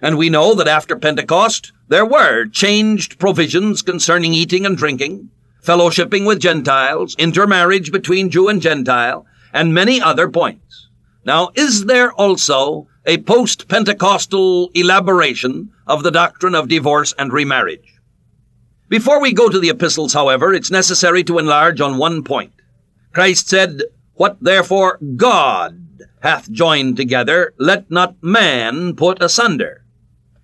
And 0.00 0.18
we 0.18 0.28
know 0.30 0.54
that 0.54 0.68
after 0.68 0.96
Pentecost, 0.96 1.72
there 1.88 2.06
were 2.06 2.46
changed 2.46 3.18
provisions 3.18 3.82
concerning 3.82 4.34
eating 4.34 4.66
and 4.66 4.76
drinking, 4.76 5.30
fellowshipping 5.62 6.26
with 6.26 6.40
Gentiles, 6.40 7.14
intermarriage 7.18 7.90
between 7.90 8.30
Jew 8.30 8.48
and 8.48 8.60
Gentile, 8.60 9.26
and 9.52 9.72
many 9.72 10.00
other 10.00 10.28
points. 10.28 10.88
Now, 11.24 11.50
is 11.54 11.86
there 11.86 12.12
also 12.12 12.86
a 13.06 13.18
post-Pentecostal 13.18 14.70
elaboration 14.74 15.70
of 15.86 16.02
the 16.02 16.10
doctrine 16.10 16.54
of 16.54 16.68
divorce 16.68 17.14
and 17.18 17.32
remarriage? 17.32 18.00
Before 18.88 19.20
we 19.20 19.32
go 19.32 19.48
to 19.48 19.58
the 19.58 19.70
epistles, 19.70 20.12
however, 20.12 20.52
it's 20.52 20.70
necessary 20.70 21.24
to 21.24 21.38
enlarge 21.38 21.80
on 21.80 21.96
one 21.96 22.22
point. 22.22 22.52
Christ 23.14 23.48
said, 23.48 23.82
What 24.14 24.36
therefore 24.40 24.98
God 25.16 26.10
hath 26.20 26.50
joined 26.50 26.96
together, 26.96 27.54
let 27.58 27.90
not 27.90 28.20
man 28.20 28.96
put 28.96 29.22
asunder. 29.22 29.84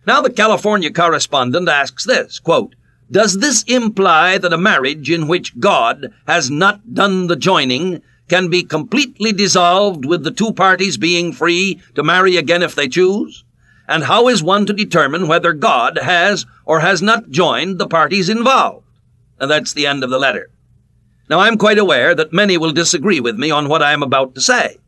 Now 0.07 0.21
the 0.21 0.31
California 0.31 0.93
correspondent 0.93 1.69
asks 1.69 2.05
this, 2.05 2.39
quote, 2.39 2.77
Does 3.11 3.39
this 3.39 3.65
imply 3.65 4.39
that 4.39 4.53
a 4.53 4.59
marriage 4.59 5.11
in 5.11 5.27
which 5.27 5.59
God 5.59 6.13
has 6.29 6.51
not 6.51 6.95
done 6.95 7.27
the 7.27 7.37
joining 7.37 8.03
can 8.29 8.49
be 8.49 8.63
completely 8.63 9.33
dissolved 9.33 10.05
with 10.05 10.23
the 10.23 10.31
two 10.31 10.53
parties 10.53 10.97
being 10.97 11.33
free 11.33 11.81
to 11.97 12.05
marry 12.05 12.37
again 12.37 12.63
if 12.63 12.77
they 12.77 12.89
choose? 12.89 13.45
And 13.89 14.05
how 14.05 14.29
is 14.29 14.45
one 14.45 14.67
to 14.67 14.73
determine 14.73 15.27
whether 15.27 15.53
God 15.53 15.99
has 15.99 16.47
or 16.65 16.79
has 16.81 17.03
not 17.03 17.31
joined 17.31 17.81
the 17.81 17.89
parties 17.89 18.29
involved? 18.29 18.87
And 19.41 19.51
that's 19.51 19.73
the 19.73 19.89
end 19.89 20.05
of 20.05 20.11
the 20.11 20.19
letter. 20.19 20.51
Now, 21.31 21.39
I'm 21.39 21.59
quite 21.59 21.79
aware 21.79 22.13
that 22.17 22.33
many 22.33 22.59
will 22.59 22.73
disagree 22.73 23.21
with 23.21 23.39
me 23.39 23.53
on 23.53 23.69
what 23.69 23.85
I 23.85 23.93
am 23.93 24.03
about 24.03 24.35
to 24.35 24.41
say, 24.41 24.79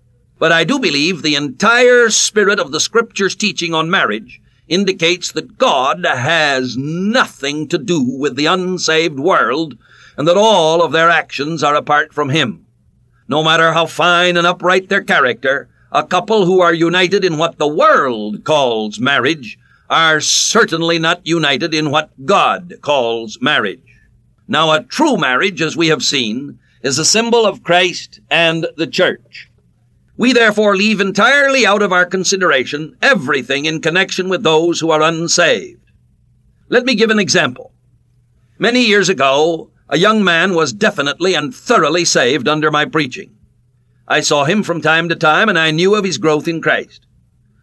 but 0.41 0.51
I 0.51 0.65
do 0.65 0.81
believe 0.81 1.23
the 1.23 1.37
entire 1.37 2.11
spirit 2.11 2.59
of 2.59 2.73
the 2.73 2.81
Scripture's 2.81 3.37
teaching 3.37 3.73
on 3.75 3.89
marriage 3.89 4.43
indicates 4.67 5.31
that 5.33 5.57
God 5.57 6.05
has 6.05 6.77
nothing 6.77 7.69
to 7.69 7.79
do 7.79 8.03
with 8.03 8.35
the 8.35 8.47
unsaved 8.47 9.21
world 9.21 9.79
and 10.17 10.27
that 10.27 10.37
all 10.37 10.83
of 10.83 10.91
their 10.91 11.11
actions 11.11 11.63
are 11.63 11.77
apart 11.77 12.13
from 12.13 12.31
Him. 12.31 12.67
No 13.29 13.45
matter 13.45 13.73
how 13.73 13.87
fine 13.87 14.37
and 14.37 14.45
upright 14.45 14.89
their 14.89 15.05
character, 15.05 15.69
a 15.93 16.03
couple 16.03 16.45
who 16.45 16.61
are 16.61 16.75
united 16.75 17.25
in 17.25 17.39
what 17.39 17.59
the 17.59 17.69
world 17.69 18.43
calls 18.43 18.99
marriage 18.99 19.61
are 19.89 20.21
certainly 20.21 20.99
not 20.99 21.25
united 21.25 21.73
in 21.73 21.93
what 21.93 22.11
God 22.27 22.75
calls 22.83 23.41
marriage. 23.41 23.92
Now, 24.53 24.71
a 24.71 24.83
true 24.83 25.17
marriage, 25.17 25.63
as 25.63 25.79
we 25.79 25.89
have 25.89 26.03
seen, 26.03 26.59
is 26.83 26.99
a 26.99 27.07
symbol 27.07 27.47
of 27.47 27.63
Christ 27.63 28.21
and 28.31 28.67
the 28.77 28.87
church. 28.87 29.49
We 30.19 30.35
therefore 30.35 30.77
leave 30.77 31.01
entirely 31.01 31.65
out 31.65 31.81
of 31.81 31.91
our 31.91 32.05
consideration 32.05 32.99
everything 33.01 33.65
in 33.65 33.81
connection 33.81 34.29
with 34.29 34.43
those 34.43 34.79
who 34.79 34.91
are 34.91 35.01
unsaved. 35.01 35.81
Let 36.69 36.85
me 36.85 36.95
give 36.95 37.09
an 37.09 37.19
example. 37.19 37.73
Many 38.59 38.85
years 38.85 39.09
ago, 39.09 39.71
a 39.89 39.97
young 39.97 40.23
man 40.23 40.55
was 40.55 40.75
definitely 40.75 41.33
and 41.33 41.55
thoroughly 41.55 42.05
saved 42.05 42.47
under 42.47 42.71
my 42.71 42.85
preaching. 42.85 43.35
I 44.07 44.21
saw 44.21 44.45
him 44.45 44.63
from 44.63 44.83
time 44.83 45.09
to 45.09 45.17
time 45.17 45.49
and 45.49 45.59
I 45.59 45.71
knew 45.71 45.95
of 45.95 46.05
his 46.05 46.19
growth 46.19 46.47
in 46.47 46.61
Christ. 46.61 47.07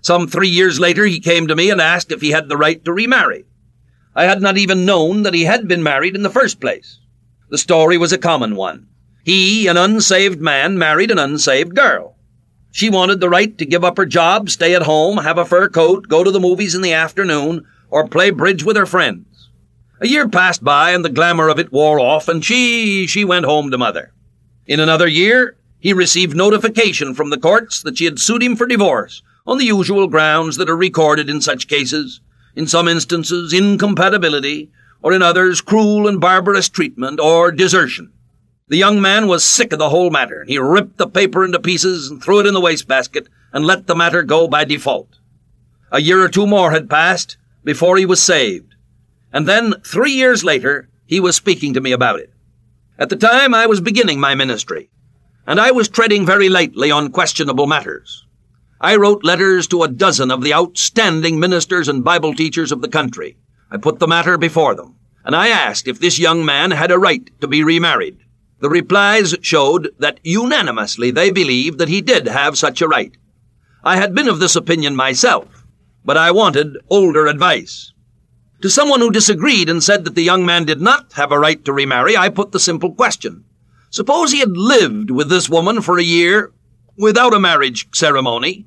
Some 0.01 0.27
three 0.27 0.49
years 0.49 0.79
later, 0.79 1.05
he 1.05 1.19
came 1.19 1.45
to 1.49 1.55
me 1.55 1.69
and 1.69 1.79
asked 1.79 2.11
if 2.11 2.21
he 2.21 2.31
had 2.31 2.49
the 2.49 2.57
right 2.57 2.83
to 2.83 2.91
remarry. 2.91 3.45
I 4.19 4.25
had 4.25 4.41
not 4.41 4.57
even 4.57 4.83
known 4.83 5.23
that 5.23 5.33
he 5.33 5.45
had 5.45 5.65
been 5.65 5.81
married 5.81 6.13
in 6.13 6.23
the 6.23 6.29
first 6.29 6.59
place. 6.59 6.99
The 7.51 7.57
story 7.57 7.97
was 7.97 8.11
a 8.11 8.17
common 8.17 8.57
one. 8.57 8.89
He, 9.23 9.65
an 9.67 9.77
unsaved 9.77 10.41
man, 10.41 10.77
married 10.77 11.09
an 11.09 11.17
unsaved 11.17 11.73
girl. 11.73 12.17
She 12.73 12.89
wanted 12.89 13.21
the 13.21 13.29
right 13.29 13.57
to 13.57 13.65
give 13.65 13.85
up 13.85 13.95
her 13.95 14.05
job, 14.05 14.49
stay 14.49 14.75
at 14.75 14.81
home, 14.81 15.19
have 15.19 15.37
a 15.37 15.45
fur 15.45 15.69
coat, 15.69 16.09
go 16.09 16.25
to 16.25 16.31
the 16.31 16.39
movies 16.41 16.75
in 16.75 16.81
the 16.81 16.91
afternoon, 16.91 17.65
or 17.89 18.09
play 18.09 18.29
bridge 18.29 18.61
with 18.61 18.75
her 18.75 18.85
friends. 18.85 19.47
A 20.01 20.07
year 20.09 20.27
passed 20.27 20.65
by 20.65 20.91
and 20.91 21.05
the 21.05 21.09
glamour 21.09 21.47
of 21.47 21.57
it 21.57 21.71
wore 21.71 21.97
off, 21.97 22.27
and 22.27 22.43
she, 22.43 23.07
she 23.07 23.23
went 23.23 23.45
home 23.45 23.71
to 23.71 23.77
mother. 23.77 24.11
In 24.67 24.81
another 24.81 25.07
year, 25.07 25.55
he 25.79 25.93
received 25.93 26.35
notification 26.35 27.15
from 27.15 27.29
the 27.29 27.39
courts 27.39 27.81
that 27.83 27.97
she 27.97 28.03
had 28.03 28.19
sued 28.19 28.43
him 28.43 28.57
for 28.57 28.67
divorce 28.67 29.23
on 29.47 29.59
the 29.59 29.65
usual 29.65 30.07
grounds 30.07 30.57
that 30.57 30.69
are 30.69 30.75
recorded 30.75 31.29
in 31.29 31.39
such 31.39 31.69
cases 31.69 32.19
in 32.55 32.67
some 32.67 32.87
instances 32.87 33.53
incompatibility, 33.53 34.71
or 35.01 35.13
in 35.13 35.21
others 35.21 35.61
cruel 35.61 36.07
and 36.07 36.19
barbarous 36.19 36.69
treatment 36.69 37.19
or 37.19 37.51
desertion. 37.51 38.11
The 38.67 38.77
young 38.77 39.01
man 39.01 39.27
was 39.27 39.43
sick 39.43 39.73
of 39.73 39.79
the 39.79 39.89
whole 39.89 40.11
matter. 40.11 40.45
He 40.47 40.59
ripped 40.59 40.97
the 40.97 41.07
paper 41.07 41.43
into 41.43 41.59
pieces 41.59 42.09
and 42.09 42.21
threw 42.21 42.39
it 42.39 42.45
in 42.45 42.53
the 42.53 42.61
wastebasket 42.61 43.27
and 43.51 43.65
let 43.65 43.87
the 43.87 43.95
matter 43.95 44.21
go 44.21 44.47
by 44.47 44.63
default. 44.63 45.17
A 45.91 46.01
year 46.01 46.21
or 46.21 46.29
two 46.29 46.45
more 46.45 46.71
had 46.71 46.89
passed 46.89 47.37
before 47.63 47.97
he 47.97 48.05
was 48.05 48.21
saved. 48.21 48.75
And 49.33 49.47
then, 49.47 49.73
three 49.83 50.11
years 50.11 50.43
later, 50.43 50.87
he 51.05 51.19
was 51.19 51.35
speaking 51.35 51.73
to 51.73 51.81
me 51.81 51.91
about 51.91 52.19
it. 52.19 52.31
At 52.99 53.09
the 53.09 53.15
time, 53.15 53.53
I 53.53 53.65
was 53.65 53.81
beginning 53.81 54.19
my 54.19 54.35
ministry, 54.35 54.89
and 55.47 55.59
I 55.59 55.71
was 55.71 55.89
treading 55.89 56.25
very 56.25 56.49
lightly 56.49 56.91
on 56.91 57.11
questionable 57.11 57.65
matters. 57.65 58.25
I 58.81 58.95
wrote 58.95 59.25
letters 59.25 59.67
to 59.67 59.83
a 59.83 59.89
dozen 59.89 60.31
of 60.31 60.41
the 60.41 60.53
outstanding 60.53 61.37
ministers 61.37 61.89
and 61.89 62.01
Bible 62.01 62.33
teachers 62.33 62.71
of 62.71 62.81
the 62.81 62.87
country. 62.87 63.35
I 63.69 63.75
put 63.75 63.99
the 63.99 64.07
matter 64.07 64.37
before 64.37 64.73
them, 64.73 64.95
and 65.25 65.35
I 65.35 65.49
asked 65.49 65.87
if 65.87 65.99
this 65.99 66.17
young 66.17 66.45
man 66.45 66.71
had 66.71 66.89
a 66.89 66.97
right 66.97 67.29
to 67.41 67.47
be 67.47 67.61
remarried. 67.61 68.19
The 68.61 68.69
replies 68.69 69.35
showed 69.41 69.89
that 69.99 70.21
unanimously 70.23 71.11
they 71.11 71.29
believed 71.29 71.77
that 71.77 71.89
he 71.89 71.99
did 71.99 72.27
have 72.27 72.57
such 72.57 72.81
a 72.81 72.87
right. 72.87 73.17
I 73.83 73.97
had 73.97 74.15
been 74.15 74.29
of 74.29 74.39
this 74.39 74.55
opinion 74.55 74.95
myself, 74.95 75.65
but 76.05 76.15
I 76.15 76.31
wanted 76.31 76.77
older 76.89 77.27
advice. 77.27 77.91
To 78.61 78.69
someone 78.69 79.01
who 79.01 79.11
disagreed 79.11 79.69
and 79.69 79.83
said 79.83 80.05
that 80.05 80.15
the 80.15 80.23
young 80.23 80.45
man 80.45 80.63
did 80.63 80.79
not 80.79 81.13
have 81.13 81.33
a 81.33 81.39
right 81.39 81.63
to 81.65 81.73
remarry, 81.73 82.15
I 82.15 82.29
put 82.29 82.53
the 82.53 82.59
simple 82.59 82.93
question. 82.93 83.43
Suppose 83.89 84.31
he 84.31 84.39
had 84.39 84.55
lived 84.55 85.11
with 85.11 85.29
this 85.29 85.49
woman 85.49 85.81
for 85.81 85.97
a 85.97 86.03
year 86.03 86.53
without 86.99 87.33
a 87.33 87.39
marriage 87.39 87.87
ceremony. 87.95 88.65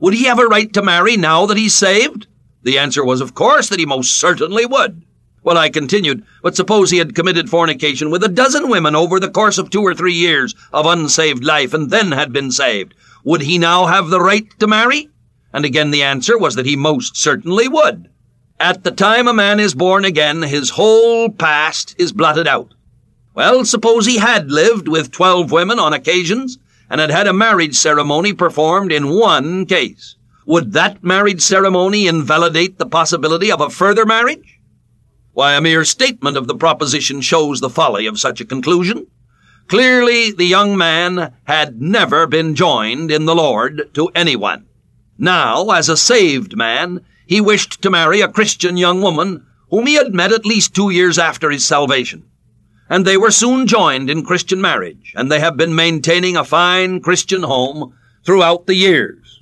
Would 0.00 0.14
he 0.14 0.24
have 0.24 0.38
a 0.38 0.46
right 0.46 0.72
to 0.72 0.82
marry 0.82 1.16
now 1.16 1.46
that 1.46 1.56
he's 1.56 1.74
saved? 1.74 2.26
The 2.62 2.78
answer 2.78 3.04
was, 3.04 3.20
of 3.20 3.34
course, 3.34 3.68
that 3.68 3.78
he 3.78 3.86
most 3.86 4.18
certainly 4.18 4.66
would. 4.66 5.02
Well, 5.42 5.56
I 5.56 5.70
continued, 5.70 6.26
but 6.42 6.56
suppose 6.56 6.90
he 6.90 6.98
had 6.98 7.14
committed 7.14 7.48
fornication 7.48 8.10
with 8.10 8.22
a 8.22 8.28
dozen 8.28 8.68
women 8.68 8.94
over 8.94 9.18
the 9.18 9.30
course 9.30 9.56
of 9.56 9.70
two 9.70 9.82
or 9.82 9.94
three 9.94 10.12
years 10.12 10.54
of 10.72 10.84
unsaved 10.84 11.44
life 11.44 11.72
and 11.72 11.90
then 11.90 12.12
had 12.12 12.32
been 12.32 12.50
saved. 12.50 12.92
Would 13.24 13.42
he 13.42 13.56
now 13.56 13.86
have 13.86 14.08
the 14.08 14.20
right 14.20 14.46
to 14.58 14.66
marry? 14.66 15.08
And 15.52 15.64
again 15.64 15.92
the 15.92 16.02
answer 16.02 16.36
was 16.36 16.56
that 16.56 16.66
he 16.66 16.76
most 16.76 17.16
certainly 17.16 17.68
would. 17.68 18.10
At 18.58 18.84
the 18.84 18.90
time 18.90 19.28
a 19.28 19.32
man 19.32 19.60
is 19.60 19.74
born 19.74 20.04
again, 20.04 20.42
his 20.42 20.70
whole 20.70 21.30
past 21.30 21.94
is 21.98 22.12
blotted 22.12 22.46
out. 22.46 22.74
Well, 23.34 23.64
suppose 23.64 24.04
he 24.04 24.18
had 24.18 24.50
lived 24.50 24.88
with 24.88 25.10
twelve 25.10 25.50
women 25.50 25.78
on 25.78 25.94
occasions 25.94 26.58
and 26.90 27.00
had 27.00 27.10
had 27.10 27.26
a 27.26 27.32
marriage 27.32 27.76
ceremony 27.76 28.32
performed 28.32 28.92
in 28.92 29.08
one 29.08 29.64
case. 29.64 30.16
Would 30.44 30.72
that 30.72 31.04
marriage 31.04 31.40
ceremony 31.40 32.08
invalidate 32.08 32.78
the 32.78 32.86
possibility 32.86 33.52
of 33.52 33.60
a 33.60 33.70
further 33.70 34.04
marriage? 34.04 34.58
Why, 35.32 35.54
a 35.54 35.60
mere 35.60 35.84
statement 35.84 36.36
of 36.36 36.48
the 36.48 36.56
proposition 36.56 37.20
shows 37.20 37.60
the 37.60 37.70
folly 37.70 38.06
of 38.06 38.18
such 38.18 38.40
a 38.40 38.44
conclusion. 38.44 39.06
Clearly, 39.68 40.32
the 40.32 40.44
young 40.44 40.76
man 40.76 41.32
had 41.44 41.80
never 41.80 42.26
been 42.26 42.56
joined 42.56 43.12
in 43.12 43.26
the 43.26 43.36
Lord 43.36 43.88
to 43.94 44.10
anyone. 44.16 44.66
Now, 45.16 45.70
as 45.70 45.88
a 45.88 45.96
saved 45.96 46.56
man, 46.56 47.04
he 47.26 47.40
wished 47.40 47.80
to 47.82 47.90
marry 47.90 48.20
a 48.20 48.28
Christian 48.28 48.76
young 48.76 49.00
woman 49.00 49.46
whom 49.70 49.86
he 49.86 49.94
had 49.94 50.12
met 50.12 50.32
at 50.32 50.44
least 50.44 50.74
two 50.74 50.90
years 50.90 51.18
after 51.18 51.50
his 51.50 51.64
salvation. 51.64 52.24
And 52.90 53.06
they 53.06 53.16
were 53.16 53.30
soon 53.30 53.68
joined 53.68 54.10
in 54.10 54.24
Christian 54.24 54.60
marriage, 54.60 55.14
and 55.14 55.30
they 55.30 55.38
have 55.38 55.56
been 55.56 55.76
maintaining 55.76 56.36
a 56.36 56.44
fine 56.44 57.00
Christian 57.00 57.44
home 57.44 57.94
throughout 58.26 58.66
the 58.66 58.74
years. 58.74 59.40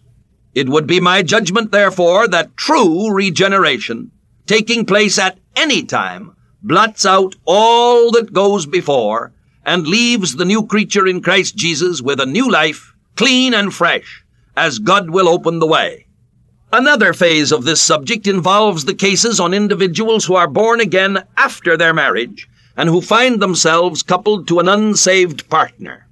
It 0.55 0.69
would 0.69 0.87
be 0.87 1.01
my 1.01 1.23
judgment, 1.23 1.73
therefore, 1.73 2.29
that 2.29 2.59
true 2.59 3.11
regeneration, 3.11 4.11
taking 4.47 4.85
place 4.85 5.19
at 5.19 5.39
any 5.57 5.83
time, 5.83 6.37
blots 6.63 7.07
out 7.07 7.37
all 7.47 8.11
that 8.11 8.35
goes 8.35 8.67
before 8.67 9.33
and 9.65 9.87
leaves 9.87 10.37
the 10.37 10.45
new 10.45 10.67
creature 10.67 11.07
in 11.07 11.23
Christ 11.23 11.57
Jesus 11.57 12.03
with 12.03 12.21
a 12.21 12.27
new 12.27 12.51
life, 12.51 12.93
clean 13.17 13.55
and 13.55 13.73
fresh, 13.73 14.25
as 14.57 14.79
God 14.79 15.09
will 15.09 15.29
open 15.29 15.59
the 15.59 15.67
way. 15.67 16.07
Another 16.71 17.15
phase 17.15 17.51
of 17.51 17.65
this 17.65 17.81
subject 17.81 18.27
involves 18.27 18.85
the 18.85 18.95
cases 18.95 19.41
on 19.41 19.55
individuals 19.55 20.27
who 20.27 20.35
are 20.35 20.49
born 20.49 20.81
again 20.81 21.25
after 21.39 21.79
their 21.79 21.95
marriage 21.95 22.47
and 22.79 22.89
who 22.89 23.01
find 23.01 23.43
themselves 23.43 24.05
coupled 24.05 24.47
to 24.47 24.61
an 24.61 24.69
unsaved 24.69 25.51
partner. 25.51 26.07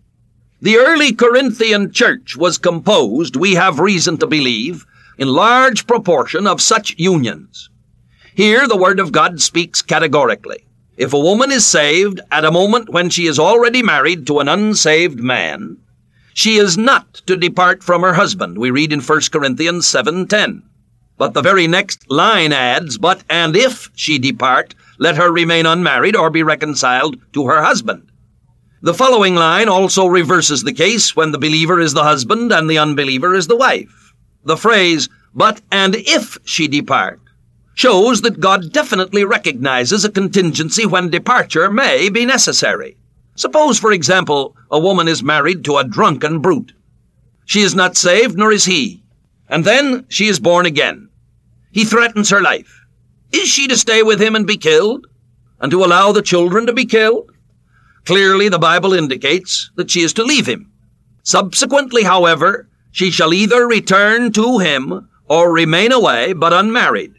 The 0.60 0.76
early 0.78 1.12
Corinthian 1.12 1.92
church 1.92 2.36
was 2.36 2.58
composed, 2.58 3.36
we 3.36 3.54
have 3.54 3.78
reason 3.78 4.18
to 4.18 4.26
believe, 4.26 4.84
in 5.16 5.28
large 5.28 5.86
proportion 5.86 6.44
of 6.44 6.60
such 6.60 6.98
unions. 6.98 7.70
Here 8.34 8.66
the 8.66 8.76
Word 8.76 8.98
of 8.98 9.12
God 9.12 9.40
speaks 9.40 9.80
categorically. 9.80 10.66
If 10.96 11.12
a 11.12 11.20
woman 11.20 11.52
is 11.52 11.64
saved 11.64 12.20
at 12.32 12.44
a 12.44 12.50
moment 12.50 12.90
when 12.90 13.10
she 13.10 13.26
is 13.26 13.38
already 13.38 13.82
married 13.82 14.26
to 14.26 14.40
an 14.40 14.48
unsaved 14.48 15.20
man, 15.20 15.76
she 16.34 16.56
is 16.56 16.76
not 16.76 17.14
to 17.26 17.36
depart 17.36 17.84
from 17.84 18.02
her 18.02 18.14
husband, 18.14 18.58
we 18.58 18.72
read 18.72 18.92
in 18.92 19.00
1 19.00 19.20
Corinthians 19.30 19.86
7.10. 19.86 20.62
But 21.16 21.32
the 21.32 21.42
very 21.42 21.68
next 21.68 22.10
line 22.10 22.52
adds, 22.52 22.98
But 22.98 23.22
and 23.30 23.54
if 23.54 23.88
she 23.94 24.18
depart, 24.18 24.74
let 24.98 25.16
her 25.16 25.32
remain 25.32 25.66
unmarried 25.66 26.16
or 26.16 26.30
be 26.30 26.42
reconciled 26.42 27.16
to 27.32 27.46
her 27.46 27.62
husband. 27.62 28.10
The 28.82 28.94
following 28.94 29.34
line 29.34 29.68
also 29.68 30.06
reverses 30.06 30.62
the 30.62 30.72
case 30.72 31.16
when 31.16 31.32
the 31.32 31.38
believer 31.38 31.80
is 31.80 31.94
the 31.94 32.04
husband 32.04 32.52
and 32.52 32.68
the 32.68 32.78
unbeliever 32.78 33.34
is 33.34 33.46
the 33.46 33.56
wife. 33.56 34.12
The 34.44 34.56
phrase, 34.56 35.08
But 35.34 35.60
and 35.72 35.96
if 35.96 36.38
she 36.44 36.68
depart, 36.68 37.20
shows 37.74 38.22
that 38.22 38.40
God 38.40 38.72
definitely 38.72 39.24
recognizes 39.24 40.04
a 40.04 40.10
contingency 40.10 40.86
when 40.86 41.10
departure 41.10 41.70
may 41.70 42.08
be 42.08 42.24
necessary. 42.24 42.96
Suppose, 43.34 43.78
for 43.78 43.92
example, 43.92 44.56
a 44.70 44.78
woman 44.78 45.08
is 45.08 45.22
married 45.22 45.64
to 45.64 45.76
a 45.76 45.84
drunken 45.84 46.40
brute. 46.40 46.72
She 47.44 47.60
is 47.60 47.74
not 47.74 47.96
saved, 47.96 48.36
nor 48.38 48.50
is 48.50 48.64
he. 48.64 49.02
And 49.48 49.64
then 49.64 50.06
she 50.08 50.26
is 50.26 50.40
born 50.40 50.64
again. 50.64 51.10
He 51.70 51.84
threatens 51.84 52.30
her 52.30 52.40
life. 52.40 52.85
Is 53.36 53.48
she 53.48 53.68
to 53.68 53.76
stay 53.76 54.02
with 54.02 54.20
him 54.20 54.34
and 54.34 54.46
be 54.46 54.56
killed? 54.56 55.06
And 55.60 55.70
to 55.70 55.84
allow 55.84 56.10
the 56.10 56.22
children 56.22 56.66
to 56.66 56.72
be 56.72 56.86
killed? 56.86 57.30
Clearly, 58.06 58.48
the 58.48 58.58
Bible 58.58 58.94
indicates 58.94 59.70
that 59.76 59.90
she 59.90 60.00
is 60.00 60.14
to 60.14 60.24
leave 60.24 60.46
him. 60.46 60.72
Subsequently, 61.22 62.04
however, 62.04 62.68
she 62.92 63.10
shall 63.10 63.34
either 63.34 63.66
return 63.66 64.32
to 64.32 64.58
him 64.58 65.08
or 65.28 65.52
remain 65.52 65.92
away, 65.92 66.32
but 66.32 66.54
unmarried. 66.54 67.14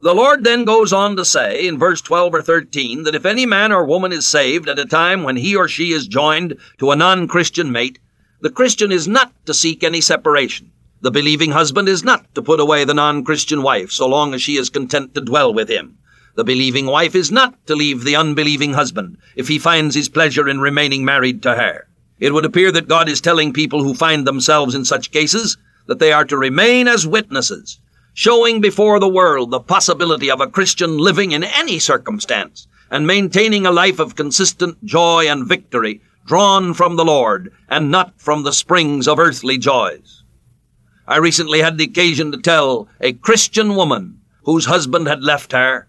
The 0.00 0.14
Lord 0.14 0.44
then 0.44 0.64
goes 0.64 0.92
on 0.92 1.16
to 1.16 1.24
say 1.24 1.66
in 1.66 1.78
verse 1.78 2.00
12 2.00 2.34
or 2.34 2.42
13 2.42 3.02
that 3.02 3.14
if 3.14 3.26
any 3.26 3.44
man 3.44 3.70
or 3.70 3.84
woman 3.84 4.12
is 4.12 4.26
saved 4.26 4.68
at 4.68 4.78
a 4.78 4.86
time 4.86 5.24
when 5.24 5.36
he 5.36 5.56
or 5.56 5.68
she 5.68 5.92
is 5.92 6.06
joined 6.06 6.56
to 6.78 6.90
a 6.90 6.96
non-Christian 6.96 7.70
mate, 7.70 7.98
the 8.40 8.50
Christian 8.50 8.92
is 8.92 9.08
not 9.08 9.32
to 9.46 9.52
seek 9.52 9.82
any 9.82 10.00
separation. 10.00 10.72
The 11.04 11.10
believing 11.10 11.50
husband 11.50 11.86
is 11.86 12.02
not 12.02 12.34
to 12.34 12.40
put 12.40 12.60
away 12.60 12.86
the 12.86 12.94
non-Christian 12.94 13.62
wife 13.62 13.92
so 13.92 14.08
long 14.08 14.32
as 14.32 14.40
she 14.40 14.56
is 14.56 14.70
content 14.70 15.14
to 15.14 15.20
dwell 15.20 15.52
with 15.52 15.68
him. 15.68 15.98
The 16.34 16.44
believing 16.44 16.86
wife 16.86 17.14
is 17.14 17.30
not 17.30 17.66
to 17.66 17.74
leave 17.76 18.04
the 18.04 18.16
unbelieving 18.16 18.72
husband 18.72 19.18
if 19.36 19.48
he 19.48 19.58
finds 19.58 19.94
his 19.94 20.08
pleasure 20.08 20.48
in 20.48 20.62
remaining 20.62 21.04
married 21.04 21.42
to 21.42 21.56
her. 21.56 21.88
It 22.18 22.32
would 22.32 22.46
appear 22.46 22.72
that 22.72 22.88
God 22.88 23.10
is 23.10 23.20
telling 23.20 23.52
people 23.52 23.82
who 23.82 23.92
find 23.92 24.26
themselves 24.26 24.74
in 24.74 24.86
such 24.86 25.10
cases 25.10 25.58
that 25.88 25.98
they 25.98 26.10
are 26.10 26.24
to 26.24 26.38
remain 26.38 26.88
as 26.88 27.06
witnesses 27.06 27.80
showing 28.14 28.62
before 28.62 28.98
the 28.98 29.06
world 29.06 29.50
the 29.50 29.60
possibility 29.60 30.30
of 30.30 30.40
a 30.40 30.46
Christian 30.46 30.96
living 30.96 31.32
in 31.32 31.44
any 31.44 31.78
circumstance 31.78 32.66
and 32.90 33.06
maintaining 33.06 33.66
a 33.66 33.70
life 33.70 33.98
of 33.98 34.16
consistent 34.16 34.82
joy 34.86 35.28
and 35.28 35.46
victory 35.46 36.00
drawn 36.24 36.72
from 36.72 36.96
the 36.96 37.04
Lord 37.04 37.52
and 37.68 37.90
not 37.90 38.18
from 38.18 38.42
the 38.42 38.54
springs 38.54 39.06
of 39.06 39.18
earthly 39.18 39.58
joys. 39.58 40.23
I 41.06 41.18
recently 41.18 41.60
had 41.60 41.76
the 41.76 41.84
occasion 41.84 42.32
to 42.32 42.38
tell 42.38 42.88
a 43.00 43.12
Christian 43.12 43.74
woman 43.74 44.20
whose 44.44 44.66
husband 44.66 45.06
had 45.06 45.22
left 45.22 45.52
her 45.52 45.86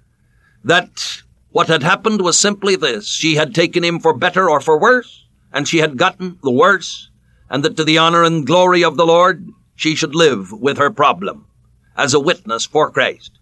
that 0.64 1.22
what 1.52 1.68
had 1.68 1.84
happened 1.84 2.22
was 2.22 2.38
simply 2.38 2.76
this. 2.76 3.08
She 3.08 3.36
had 3.36 3.56
taken 3.56 3.84
him 3.84 4.00
for 4.00 4.14
better 4.14 4.50
or 4.50 4.60
for 4.60 4.80
worse, 4.80 5.26
and 5.54 5.68
she 5.68 5.78
had 5.78 5.98
gotten 5.98 6.38
the 6.44 6.52
worse, 6.52 7.10
and 7.50 7.64
that 7.64 7.78
to 7.78 7.84
the 7.84 7.98
honor 7.98 8.24
and 8.24 8.46
glory 8.46 8.84
of 8.84 8.98
the 8.98 9.06
Lord, 9.06 9.48
she 9.76 9.96
should 9.96 10.16
live 10.16 10.52
with 10.52 10.78
her 10.78 10.90
problem 10.90 11.46
as 11.96 12.14
a 12.14 12.20
witness 12.20 12.66
for 12.66 12.92
Christ. 12.92 13.40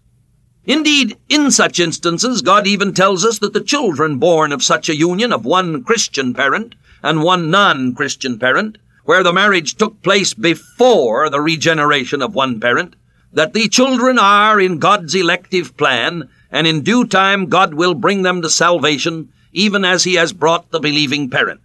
Indeed, 0.64 1.16
in 1.28 1.50
such 1.50 1.80
instances, 1.80 2.40
God 2.40 2.66
even 2.66 2.94
tells 2.94 3.24
us 3.24 3.40
that 3.40 3.52
the 3.52 3.60
children 3.60 4.18
born 4.18 4.52
of 4.52 4.62
such 4.62 4.88
a 4.88 4.96
union 4.96 5.32
of 5.32 5.44
one 5.44 5.82
Christian 5.82 6.32
parent 6.32 6.74
and 7.02 7.22
one 7.22 7.50
non-Christian 7.50 8.38
parent, 8.38 8.78
where 9.04 9.22
the 9.22 9.32
marriage 9.32 9.76
took 9.76 10.02
place 10.02 10.34
before 10.34 11.28
the 11.28 11.40
regeneration 11.40 12.22
of 12.22 12.34
one 12.34 12.58
parent, 12.58 12.96
that 13.32 13.52
the 13.52 13.68
children 13.68 14.18
are 14.18 14.60
in 14.60 14.78
God's 14.78 15.14
elective 15.14 15.76
plan, 15.76 16.28
and 16.50 16.66
in 16.66 16.82
due 16.82 17.06
time 17.06 17.46
God 17.46 17.74
will 17.74 17.94
bring 17.94 18.22
them 18.22 18.42
to 18.42 18.50
salvation, 18.50 19.32
even 19.52 19.84
as 19.84 20.04
He 20.04 20.14
has 20.14 20.32
brought 20.32 20.70
the 20.70 20.80
believing 20.80 21.28
parent. 21.28 21.60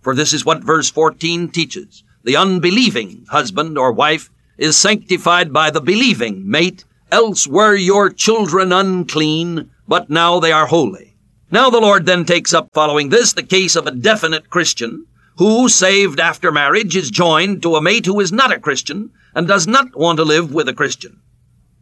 For 0.00 0.14
this 0.14 0.32
is 0.32 0.44
what 0.44 0.64
verse 0.64 0.90
14 0.90 1.48
teaches. 1.48 2.02
The 2.24 2.36
unbelieving 2.36 3.24
husband 3.30 3.78
or 3.78 3.92
wife 3.92 4.30
is 4.58 4.76
sanctified 4.76 5.52
by 5.52 5.70
the 5.70 5.80
believing 5.80 6.48
mate, 6.48 6.84
else 7.10 7.46
were 7.46 7.74
your 7.74 8.10
children 8.10 8.72
unclean, 8.72 9.70
but 9.88 10.10
now 10.10 10.40
they 10.40 10.52
are 10.52 10.66
holy. 10.66 11.16
Now 11.50 11.70
the 11.70 11.80
Lord 11.80 12.06
then 12.06 12.24
takes 12.24 12.54
up 12.54 12.70
following 12.72 13.08
this 13.08 13.32
the 13.32 13.42
case 13.42 13.76
of 13.76 13.86
a 13.86 13.90
definite 13.90 14.50
Christian 14.50 15.06
who, 15.36 15.68
saved 15.68 16.20
after 16.20 16.52
marriage, 16.52 16.96
is 16.96 17.10
joined 17.10 17.62
to 17.62 17.76
a 17.76 17.82
mate 17.82 18.06
who 18.06 18.20
is 18.20 18.32
not 18.32 18.52
a 18.52 18.60
Christian 18.60 19.10
and 19.34 19.48
does 19.48 19.66
not 19.66 19.96
want 19.96 20.18
to 20.18 20.24
live 20.24 20.52
with 20.52 20.68
a 20.68 20.74
Christian. 20.74 21.20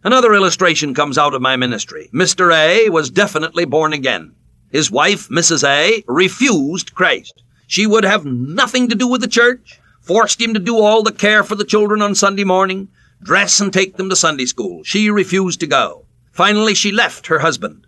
Another 0.03 0.33
illustration 0.35 0.95
comes 0.95 1.19
out 1.19 1.35
of 1.35 1.43
my 1.43 1.57
ministry. 1.57 2.09
Mr. 2.15 2.55
A 2.55 2.89
was 2.89 3.11
definitely 3.11 3.65
born 3.65 3.93
again. 3.93 4.35
His 4.71 4.91
wife, 4.91 5.29
Mrs. 5.29 5.67
A, 5.67 6.05
refused 6.07 6.95
Christ. 6.95 7.43
She 7.67 7.87
would 7.87 8.05
have 8.05 8.25
nothing 8.25 8.89
to 8.89 8.95
do 8.95 9.07
with 9.07 9.21
the 9.21 9.29
church, 9.29 9.81
forced 10.01 10.41
him 10.41 10.55
to 10.55 10.61
do 10.61 10.79
all 10.79 11.03
the 11.03 11.13
care 11.13 11.45
for 11.45 11.55
the 11.55 11.65
children 11.65 12.01
on 12.03 12.15
Sunday 12.15 12.45
morning, 12.45 12.89
dress 13.23 13.61
and 13.61 13.73
take 13.73 13.97
them 13.97 14.09
to 14.09 14.17
Sunday 14.17 14.47
school. 14.47 14.83
She 14.85 15.11
refused 15.11 15.61
to 15.61 15.67
go. 15.67 16.07
Finally, 16.33 16.75
she 16.75 16.93
left 16.93 17.27
her 17.27 17.41
husband. 17.41 17.87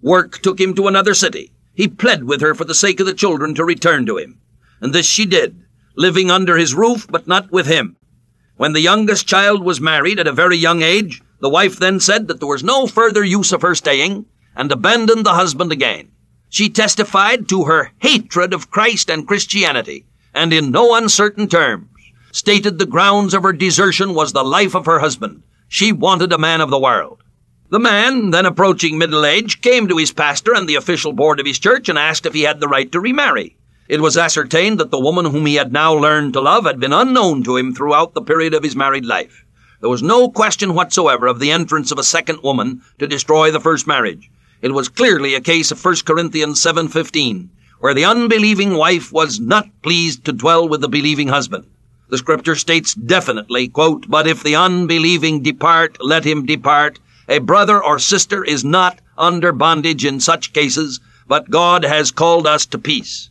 Work 0.00 0.38
took 0.38 0.58
him 0.58 0.74
to 0.74 0.88
another 0.88 1.12
city. 1.12 1.52
He 1.74 1.88
pled 1.88 2.24
with 2.24 2.40
her 2.40 2.54
for 2.54 2.64
the 2.64 2.74
sake 2.74 3.00
of 3.00 3.06
the 3.06 3.14
children 3.14 3.54
to 3.56 3.64
return 3.64 4.06
to 4.06 4.16
him. 4.16 4.40
And 4.80 4.92
this 4.92 5.06
she 5.06 5.26
did, 5.26 5.62
living 5.96 6.30
under 6.30 6.56
his 6.56 6.74
roof, 6.74 7.06
but 7.08 7.26
not 7.26 7.50
with 7.52 7.66
him. 7.66 7.96
When 8.56 8.72
the 8.72 8.80
youngest 8.80 9.26
child 9.26 9.64
was 9.64 9.80
married 9.80 10.18
at 10.18 10.26
a 10.26 10.32
very 10.32 10.56
young 10.56 10.82
age, 10.82 11.22
the 11.40 11.48
wife 11.48 11.78
then 11.78 12.00
said 12.00 12.28
that 12.28 12.40
there 12.40 12.48
was 12.48 12.62
no 12.62 12.86
further 12.86 13.24
use 13.24 13.52
of 13.52 13.62
her 13.62 13.74
staying 13.74 14.26
and 14.54 14.70
abandoned 14.70 15.24
the 15.24 15.34
husband 15.34 15.72
again. 15.72 16.10
She 16.48 16.68
testified 16.68 17.48
to 17.48 17.64
her 17.64 17.92
hatred 17.98 18.52
of 18.52 18.70
Christ 18.70 19.10
and 19.10 19.26
Christianity 19.26 20.04
and 20.34 20.52
in 20.52 20.70
no 20.70 20.94
uncertain 20.94 21.48
terms 21.48 21.88
stated 22.32 22.78
the 22.78 22.86
grounds 22.86 23.34
of 23.34 23.42
her 23.42 23.52
desertion 23.52 24.14
was 24.14 24.32
the 24.32 24.44
life 24.44 24.74
of 24.74 24.86
her 24.86 25.00
husband. 25.00 25.42
She 25.68 25.92
wanted 25.92 26.32
a 26.32 26.38
man 26.38 26.60
of 26.60 26.70
the 26.70 26.78
world. 26.78 27.22
The 27.70 27.80
man, 27.80 28.30
then 28.30 28.46
approaching 28.46 28.98
middle 28.98 29.24
age, 29.24 29.60
came 29.60 29.88
to 29.88 29.96
his 29.96 30.12
pastor 30.12 30.54
and 30.54 30.68
the 30.68 30.76
official 30.76 31.12
board 31.12 31.40
of 31.40 31.46
his 31.46 31.58
church 31.58 31.88
and 31.88 31.98
asked 31.98 32.26
if 32.26 32.34
he 32.34 32.42
had 32.42 32.60
the 32.60 32.68
right 32.68 32.90
to 32.92 33.00
remarry. 33.00 33.56
It 33.90 34.00
was 34.00 34.16
ascertained 34.16 34.78
that 34.78 34.92
the 34.92 35.00
woman 35.00 35.24
whom 35.24 35.46
he 35.46 35.56
had 35.56 35.72
now 35.72 35.92
learned 35.92 36.34
to 36.34 36.40
love 36.40 36.64
had 36.64 36.78
been 36.78 36.92
unknown 36.92 37.42
to 37.42 37.56
him 37.56 37.74
throughout 37.74 38.14
the 38.14 38.22
period 38.22 38.54
of 38.54 38.62
his 38.62 38.76
married 38.76 39.04
life. 39.04 39.44
There 39.80 39.90
was 39.90 40.00
no 40.00 40.28
question 40.28 40.74
whatsoever 40.74 41.26
of 41.26 41.40
the 41.40 41.50
entrance 41.50 41.90
of 41.90 41.98
a 41.98 42.04
second 42.04 42.40
woman 42.44 42.82
to 43.00 43.08
destroy 43.08 43.50
the 43.50 43.58
first 43.58 43.88
marriage. 43.88 44.30
It 44.62 44.74
was 44.74 44.88
clearly 44.88 45.34
a 45.34 45.40
case 45.40 45.72
of 45.72 45.84
1 45.84 46.04
Corinthians 46.04 46.60
7:15, 46.60 47.50
where 47.80 47.92
the 47.92 48.04
unbelieving 48.04 48.74
wife 48.74 49.10
was 49.12 49.40
not 49.40 49.66
pleased 49.82 50.24
to 50.24 50.32
dwell 50.32 50.68
with 50.68 50.82
the 50.82 50.88
believing 50.88 51.26
husband. 51.26 51.64
The 52.10 52.18
scripture 52.18 52.54
states 52.54 52.94
definitely, 52.94 53.66
quote, 53.66 54.08
"But 54.08 54.28
if 54.28 54.40
the 54.40 54.54
unbelieving 54.54 55.42
depart, 55.42 55.96
let 56.00 56.22
him 56.22 56.46
depart. 56.46 57.00
A 57.28 57.40
brother 57.40 57.82
or 57.82 57.98
sister 57.98 58.44
is 58.44 58.62
not 58.62 59.00
under 59.18 59.50
bondage 59.50 60.04
in 60.04 60.20
such 60.20 60.52
cases, 60.52 61.00
but 61.26 61.50
God 61.50 61.82
has 61.82 62.12
called 62.12 62.46
us 62.46 62.66
to 62.66 62.78
peace." 62.78 63.29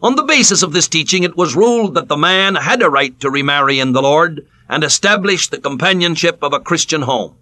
On 0.00 0.14
the 0.14 0.22
basis 0.22 0.62
of 0.62 0.72
this 0.72 0.86
teaching, 0.86 1.24
it 1.24 1.36
was 1.36 1.56
ruled 1.56 1.94
that 1.94 2.06
the 2.06 2.16
man 2.16 2.54
had 2.54 2.82
a 2.82 2.90
right 2.90 3.18
to 3.18 3.30
remarry 3.30 3.80
in 3.80 3.92
the 3.92 4.02
Lord, 4.02 4.46
and 4.68 4.84
establish 4.84 5.48
the 5.48 5.58
companionship 5.58 6.38
of 6.40 6.52
a 6.52 6.60
Christian 6.60 7.02
home. 7.02 7.34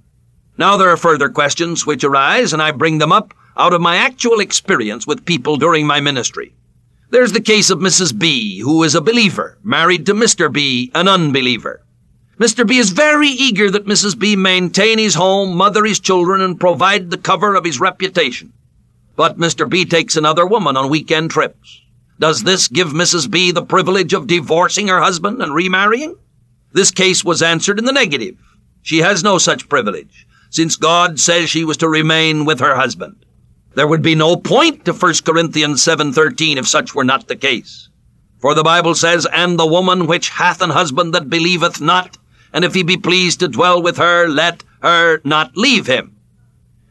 Now 0.56 0.78
there 0.78 0.88
are 0.88 0.96
further 0.96 1.28
questions 1.28 1.84
which 1.84 2.02
arise, 2.02 2.54
and 2.54 2.62
I 2.62 2.70
bring 2.70 2.96
them 2.96 3.12
up 3.12 3.34
out 3.58 3.74
of 3.74 3.82
my 3.82 3.96
actual 3.96 4.40
experience 4.40 5.06
with 5.06 5.26
people 5.26 5.56
during 5.56 5.86
my 5.86 6.00
ministry. 6.00 6.54
There's 7.10 7.32
the 7.32 7.42
case 7.42 7.68
of 7.68 7.78
Mrs. 7.78 8.18
B, 8.18 8.60
who 8.60 8.82
is 8.82 8.94
a 8.94 9.02
believer, 9.02 9.58
married 9.62 10.06
to 10.06 10.14
Mr. 10.14 10.50
B, 10.50 10.90
an 10.94 11.08
unbeliever. 11.08 11.82
Mr. 12.38 12.66
B 12.66 12.78
is 12.78 12.90
very 12.90 13.28
eager 13.28 13.70
that 13.70 13.86
Mrs. 13.86 14.18
B 14.18 14.34
maintain 14.34 14.98
his 14.98 15.14
home, 15.14 15.56
mother 15.56 15.84
his 15.84 16.00
children, 16.00 16.40
and 16.40 16.58
provide 16.58 17.10
the 17.10 17.18
cover 17.18 17.54
of 17.54 17.64
his 17.64 17.80
reputation. 17.80 18.52
But 19.14 19.38
Mr. 19.38 19.68
B 19.68 19.84
takes 19.84 20.16
another 20.16 20.46
woman 20.46 20.76
on 20.76 20.88
weekend 20.88 21.30
trips. 21.30 21.82
Does 22.18 22.44
this 22.44 22.68
give 22.68 22.88
Mrs. 22.88 23.30
B 23.30 23.50
the 23.50 23.64
privilege 23.64 24.14
of 24.14 24.26
divorcing 24.26 24.88
her 24.88 25.00
husband 25.00 25.42
and 25.42 25.54
remarrying? 25.54 26.16
This 26.72 26.90
case 26.90 27.24
was 27.24 27.42
answered 27.42 27.78
in 27.78 27.84
the 27.84 27.92
negative. 27.92 28.36
She 28.82 28.98
has 28.98 29.22
no 29.22 29.38
such 29.38 29.68
privilege, 29.68 30.26
since 30.50 30.76
God 30.76 31.20
says 31.20 31.50
she 31.50 31.64
was 31.64 31.76
to 31.78 31.88
remain 31.88 32.44
with 32.44 32.60
her 32.60 32.76
husband. 32.76 33.16
There 33.74 33.86
would 33.86 34.02
be 34.02 34.14
no 34.14 34.36
point 34.36 34.86
to 34.86 34.94
1 34.94 35.24
Corinthians 35.24 35.82
7:13 35.82 36.56
if 36.56 36.66
such 36.66 36.94
were 36.94 37.04
not 37.04 37.28
the 37.28 37.36
case. 37.36 37.88
For 38.40 38.54
the 38.54 38.64
Bible 38.64 38.94
says, 38.94 39.26
"And 39.26 39.58
the 39.58 39.66
woman 39.66 40.06
which 40.06 40.30
hath 40.30 40.62
an 40.62 40.70
husband 40.70 41.14
that 41.14 41.28
believeth 41.28 41.80
not, 41.80 42.16
and 42.52 42.64
if 42.64 42.74
he 42.74 42.82
be 42.82 42.96
pleased 42.96 43.40
to 43.40 43.48
dwell 43.48 43.82
with 43.82 43.98
her, 43.98 44.28
let 44.28 44.64
her 44.82 45.20
not 45.24 45.56
leave 45.56 45.86
him." 45.86 46.15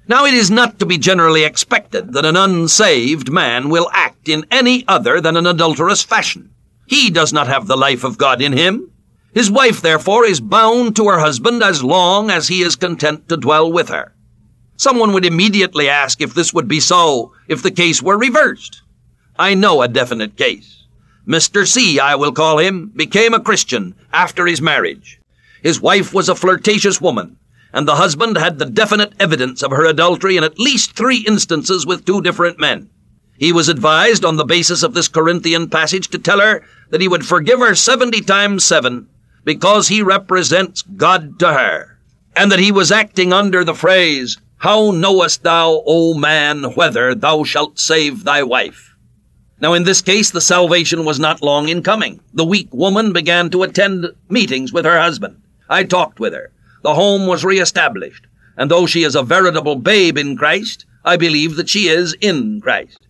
Now 0.07 0.25
it 0.25 0.35
is 0.35 0.51
not 0.51 0.77
to 0.79 0.85
be 0.85 0.99
generally 0.99 1.43
expected 1.43 2.13
that 2.13 2.25
an 2.25 2.35
unsaved 2.35 3.31
man 3.31 3.69
will 3.69 3.89
act 3.91 4.29
in 4.29 4.45
any 4.51 4.85
other 4.87 5.19
than 5.19 5.35
an 5.35 5.47
adulterous 5.47 6.03
fashion. 6.03 6.51
He 6.85 7.09
does 7.09 7.33
not 7.33 7.47
have 7.47 7.65
the 7.65 7.77
life 7.77 8.03
of 8.03 8.17
God 8.17 8.41
in 8.41 8.53
him. 8.53 8.91
His 9.33 9.49
wife, 9.49 9.81
therefore, 9.81 10.25
is 10.25 10.39
bound 10.39 10.95
to 10.95 11.07
her 11.07 11.19
husband 11.19 11.63
as 11.63 11.83
long 11.83 12.29
as 12.29 12.47
he 12.47 12.61
is 12.61 12.75
content 12.75 13.27
to 13.29 13.37
dwell 13.37 13.71
with 13.71 13.89
her. 13.89 14.13
Someone 14.77 15.11
would 15.13 15.25
immediately 15.25 15.89
ask 15.89 16.21
if 16.21 16.33
this 16.33 16.53
would 16.53 16.67
be 16.67 16.79
so 16.79 17.33
if 17.47 17.63
the 17.63 17.71
case 17.71 18.01
were 18.01 18.17
reversed. 18.17 18.83
I 19.39 19.55
know 19.55 19.81
a 19.81 19.87
definite 19.87 20.37
case. 20.37 20.85
Mr. 21.27 21.67
C, 21.67 21.99
I 21.99 22.15
will 22.15 22.31
call 22.31 22.59
him, 22.59 22.91
became 22.95 23.33
a 23.33 23.39
Christian 23.39 23.95
after 24.13 24.45
his 24.45 24.61
marriage. 24.61 25.19
His 25.63 25.81
wife 25.81 26.13
was 26.13 26.29
a 26.29 26.35
flirtatious 26.35 27.01
woman, 27.01 27.37
and 27.75 27.85
the 27.85 27.97
husband 27.97 28.37
had 28.37 28.57
the 28.57 28.65
definite 28.65 29.11
evidence 29.19 29.61
of 29.61 29.69
her 29.69 29.85
adultery 29.85 30.37
in 30.37 30.45
at 30.45 30.57
least 30.57 30.95
three 30.95 31.17
instances 31.27 31.85
with 31.85 32.05
two 32.05 32.21
different 32.21 32.57
men. 32.57 32.89
He 33.37 33.51
was 33.51 33.67
advised 33.67 34.23
on 34.23 34.37
the 34.37 34.45
basis 34.45 34.81
of 34.81 34.93
this 34.93 35.09
Corinthian 35.09 35.69
passage 35.69 36.07
to 36.07 36.17
tell 36.17 36.39
her 36.39 36.63
that 36.89 37.01
he 37.01 37.09
would 37.09 37.25
forgive 37.25 37.59
her 37.59 37.75
seventy 37.75 38.21
times 38.21 38.63
seven 38.63 39.09
because 39.43 39.89
he 39.89 40.01
represents 40.01 40.83
God 40.83 41.37
to 41.39 41.51
her, 41.51 41.99
and 42.33 42.49
that 42.49 42.59
he 42.59 42.71
was 42.71 42.93
acting 42.93 43.33
under 43.33 43.65
the 43.65 43.75
phrase, 43.75 44.37
How 44.59 44.91
knowest 44.91 45.43
thou, 45.43 45.83
O 45.85 46.13
man, 46.13 46.63
whether 46.75 47.13
thou 47.13 47.43
shalt 47.43 47.77
save 47.77 48.23
thy 48.23 48.41
wife? 48.41 48.95
Now, 49.59 49.73
in 49.73 49.83
this 49.83 50.01
case, 50.01 50.31
the 50.31 50.39
salvation 50.39 51.03
was 51.03 51.19
not 51.19 51.41
long 51.41 51.67
in 51.67 51.83
coming. 51.83 52.21
The 52.33 52.45
weak 52.45 52.73
woman 52.73 53.11
began 53.11 53.49
to 53.49 53.63
attend 53.63 54.07
meetings 54.29 54.71
with 54.71 54.85
her 54.85 54.99
husband. 54.99 55.41
I 55.69 55.83
talked 55.83 56.21
with 56.21 56.33
her. 56.33 56.51
The 56.85 56.93
home 56.93 57.25
was 57.25 57.43
reestablished, 57.43 58.27
and 58.55 58.69
though 58.69 58.85
she 58.85 59.01
is 59.01 59.15
a 59.15 59.23
veritable 59.23 59.75
babe 59.75 60.19
in 60.19 60.37
Christ, 60.37 60.85
I 61.03 61.17
believe 61.17 61.55
that 61.55 61.67
she 61.67 61.87
is 61.87 62.15
in 62.21 62.61
Christ. 62.61 63.07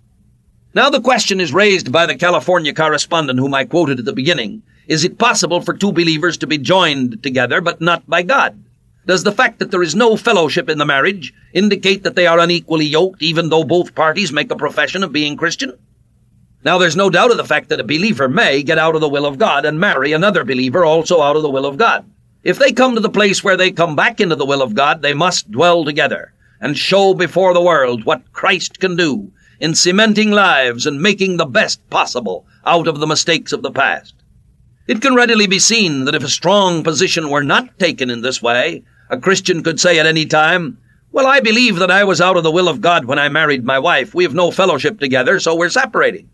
Now 0.74 0.90
the 0.90 1.02
question 1.02 1.42
is 1.42 1.52
raised 1.52 1.92
by 1.92 2.06
the 2.06 2.16
California 2.16 2.74
correspondent 2.74 3.38
whom 3.38 3.54
I 3.54 3.66
quoted 3.66 4.00
at 4.00 4.06
the 4.06 4.14
beginning 4.14 4.64
is 4.88 5.04
it 5.04 5.18
possible 5.18 5.60
for 5.60 5.74
two 5.74 5.92
believers 5.92 6.38
to 6.38 6.48
be 6.48 6.58
joined 6.58 7.22
together, 7.22 7.60
but 7.60 7.82
not 7.82 8.10
by 8.10 8.24
God? 8.24 8.64
Does 9.08 9.26
the 9.26 9.34
fact 9.34 9.60
that 9.60 9.72
there 9.72 9.84
is 9.84 9.94
no 9.94 10.16
fellowship 10.16 10.70
in 10.70 10.78
the 10.78 10.86
marriage 10.86 11.34
indicate 11.52 12.04
that 12.04 12.16
they 12.16 12.28
are 12.28 12.40
unequally 12.40 12.86
yoked, 12.86 13.22
even 13.22 13.50
though 13.50 13.66
both 13.66 13.94
parties 13.94 14.32
make 14.32 14.52
a 14.52 14.56
profession 14.56 15.04
of 15.04 15.12
being 15.12 15.36
Christian? 15.36 15.78
Now, 16.64 16.78
there's 16.78 16.96
no 16.96 17.10
doubt 17.10 17.32
of 17.32 17.36
the 17.36 17.44
fact 17.44 17.68
that 17.68 17.82
a 17.82 17.84
believer 17.84 18.30
may 18.30 18.64
get 18.64 18.78
out 18.78 18.96
of 18.96 19.02
the 19.02 19.10
will 19.10 19.26
of 19.26 19.38
God 19.38 19.66
and 19.66 19.82
marry 19.82 20.14
another 20.14 20.46
believer 20.46 20.86
also 20.86 21.22
out 21.22 21.36
of 21.36 21.42
the 21.42 21.50
will 21.50 21.66
of 21.66 21.76
God. 21.76 22.06
If 22.46 22.60
they 22.60 22.72
come 22.72 22.94
to 22.94 23.02
the 23.02 23.10
place 23.10 23.44
where 23.44 23.58
they 23.58 23.72
come 23.72 23.96
back 23.96 24.22
into 24.22 24.36
the 24.36 24.46
will 24.46 24.62
of 24.62 24.76
God, 24.76 25.02
they 25.02 25.16
must 25.16 25.50
dwell 25.50 25.84
together 25.84 26.32
and 26.62 26.78
show 26.78 27.16
before 27.16 27.56
the 27.56 27.62
world 27.62 28.06
what 28.06 28.32
Christ 28.34 28.80
can 28.80 28.96
do 28.96 29.32
in 29.60 29.74
cementing 29.74 30.30
lives 30.30 30.86
and 30.86 31.02
making 31.02 31.38
the 31.38 31.48
best 31.48 31.90
possible 31.90 32.46
out 32.64 32.88
of 32.88 33.00
the 33.00 33.08
mistakes 33.08 33.52
of 33.52 33.64
the 33.64 33.72
past. 33.72 34.14
It 34.88 35.02
can 35.02 35.16
readily 35.16 35.48
be 35.48 35.58
seen 35.58 36.06
that 36.06 36.14
if 36.14 36.24
a 36.24 36.30
strong 36.30 36.84
position 36.84 37.32
were 37.32 37.44
not 37.44 37.80
taken 37.80 38.12
in 38.12 38.22
this 38.22 38.44
way, 38.44 38.84
a 39.10 39.18
Christian 39.18 39.64
could 39.64 39.80
say 39.80 39.98
at 39.98 40.06
any 40.06 40.28
time, 40.28 40.78
Well, 41.12 41.26
I 41.26 41.40
believe 41.40 41.78
that 41.78 41.90
I 41.90 42.04
was 42.04 42.22
out 42.22 42.38
of 42.38 42.44
the 42.44 42.52
will 42.52 42.68
of 42.68 42.80
God 42.80 43.06
when 43.06 43.18
I 43.18 43.28
married 43.28 43.66
my 43.66 43.80
wife. 43.80 44.14
We 44.14 44.24
have 44.24 44.36
no 44.36 44.52
fellowship 44.52 45.00
together, 45.00 45.40
so 45.40 45.56
we're 45.56 45.70
separating. 45.70 46.30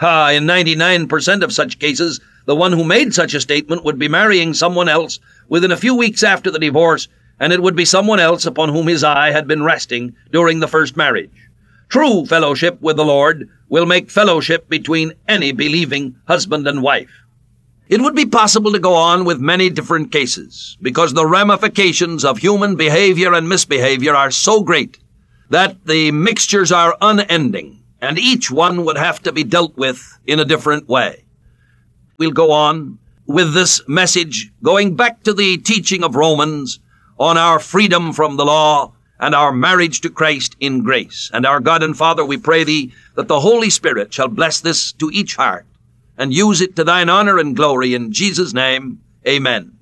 Ah, 0.00 0.30
in 0.30 0.44
99% 0.46 1.44
of 1.44 1.52
such 1.52 1.78
cases, 1.78 2.20
the 2.46 2.56
one 2.56 2.72
who 2.72 2.82
made 2.82 3.14
such 3.14 3.34
a 3.34 3.40
statement 3.40 3.84
would 3.84 3.98
be 3.98 4.08
marrying 4.08 4.52
someone 4.52 4.88
else 4.88 5.20
within 5.48 5.72
a 5.72 5.76
few 5.76 5.94
weeks 5.94 6.22
after 6.22 6.50
the 6.50 6.58
divorce, 6.58 7.08
and 7.40 7.52
it 7.52 7.62
would 7.62 7.76
be 7.76 7.84
someone 7.84 8.20
else 8.20 8.46
upon 8.46 8.68
whom 8.68 8.86
his 8.86 9.04
eye 9.04 9.30
had 9.30 9.46
been 9.46 9.62
resting 9.62 10.14
during 10.30 10.60
the 10.60 10.68
first 10.68 10.96
marriage. 10.96 11.30
True 11.88 12.26
fellowship 12.26 12.80
with 12.80 12.96
the 12.96 13.04
Lord 13.04 13.48
will 13.68 13.86
make 13.86 14.10
fellowship 14.10 14.68
between 14.68 15.12
any 15.28 15.52
believing 15.52 16.16
husband 16.26 16.66
and 16.66 16.82
wife. 16.82 17.10
It 17.88 18.00
would 18.00 18.14
be 18.14 18.26
possible 18.26 18.72
to 18.72 18.78
go 18.78 18.94
on 18.94 19.24
with 19.24 19.38
many 19.40 19.68
different 19.68 20.10
cases, 20.10 20.78
because 20.80 21.12
the 21.12 21.26
ramifications 21.26 22.24
of 22.24 22.38
human 22.38 22.76
behavior 22.76 23.34
and 23.34 23.48
misbehavior 23.48 24.14
are 24.14 24.30
so 24.30 24.62
great 24.62 24.98
that 25.50 25.84
the 25.84 26.10
mixtures 26.10 26.72
are 26.72 26.96
unending, 27.00 27.82
and 28.00 28.18
each 28.18 28.50
one 28.50 28.84
would 28.84 28.96
have 28.96 29.22
to 29.22 29.32
be 29.32 29.44
dealt 29.44 29.76
with 29.76 30.18
in 30.26 30.40
a 30.40 30.44
different 30.44 30.88
way. 30.88 31.24
We'll 32.16 32.30
go 32.30 32.52
on 32.52 32.98
with 33.26 33.54
this 33.54 33.86
message, 33.88 34.52
going 34.62 34.96
back 34.96 35.22
to 35.22 35.32
the 35.32 35.58
teaching 35.58 36.04
of 36.04 36.16
Romans 36.16 36.78
on 37.18 37.38
our 37.38 37.58
freedom 37.58 38.12
from 38.12 38.36
the 38.36 38.44
law 38.44 38.92
and 39.20 39.34
our 39.34 39.52
marriage 39.52 40.00
to 40.02 40.10
Christ 40.10 40.56
in 40.60 40.82
grace. 40.82 41.30
And 41.32 41.46
our 41.46 41.60
God 41.60 41.82
and 41.82 41.96
Father, 41.96 42.24
we 42.24 42.36
pray 42.36 42.64
thee 42.64 42.92
that 43.14 43.28
the 43.28 43.40
Holy 43.40 43.70
Spirit 43.70 44.12
shall 44.12 44.28
bless 44.28 44.60
this 44.60 44.92
to 44.92 45.10
each 45.12 45.36
heart 45.36 45.66
and 46.18 46.32
use 46.32 46.60
it 46.60 46.76
to 46.76 46.84
thine 46.84 47.08
honor 47.08 47.38
and 47.38 47.56
glory 47.56 47.94
in 47.94 48.12
Jesus' 48.12 48.52
name. 48.52 49.00
Amen. 49.26 49.78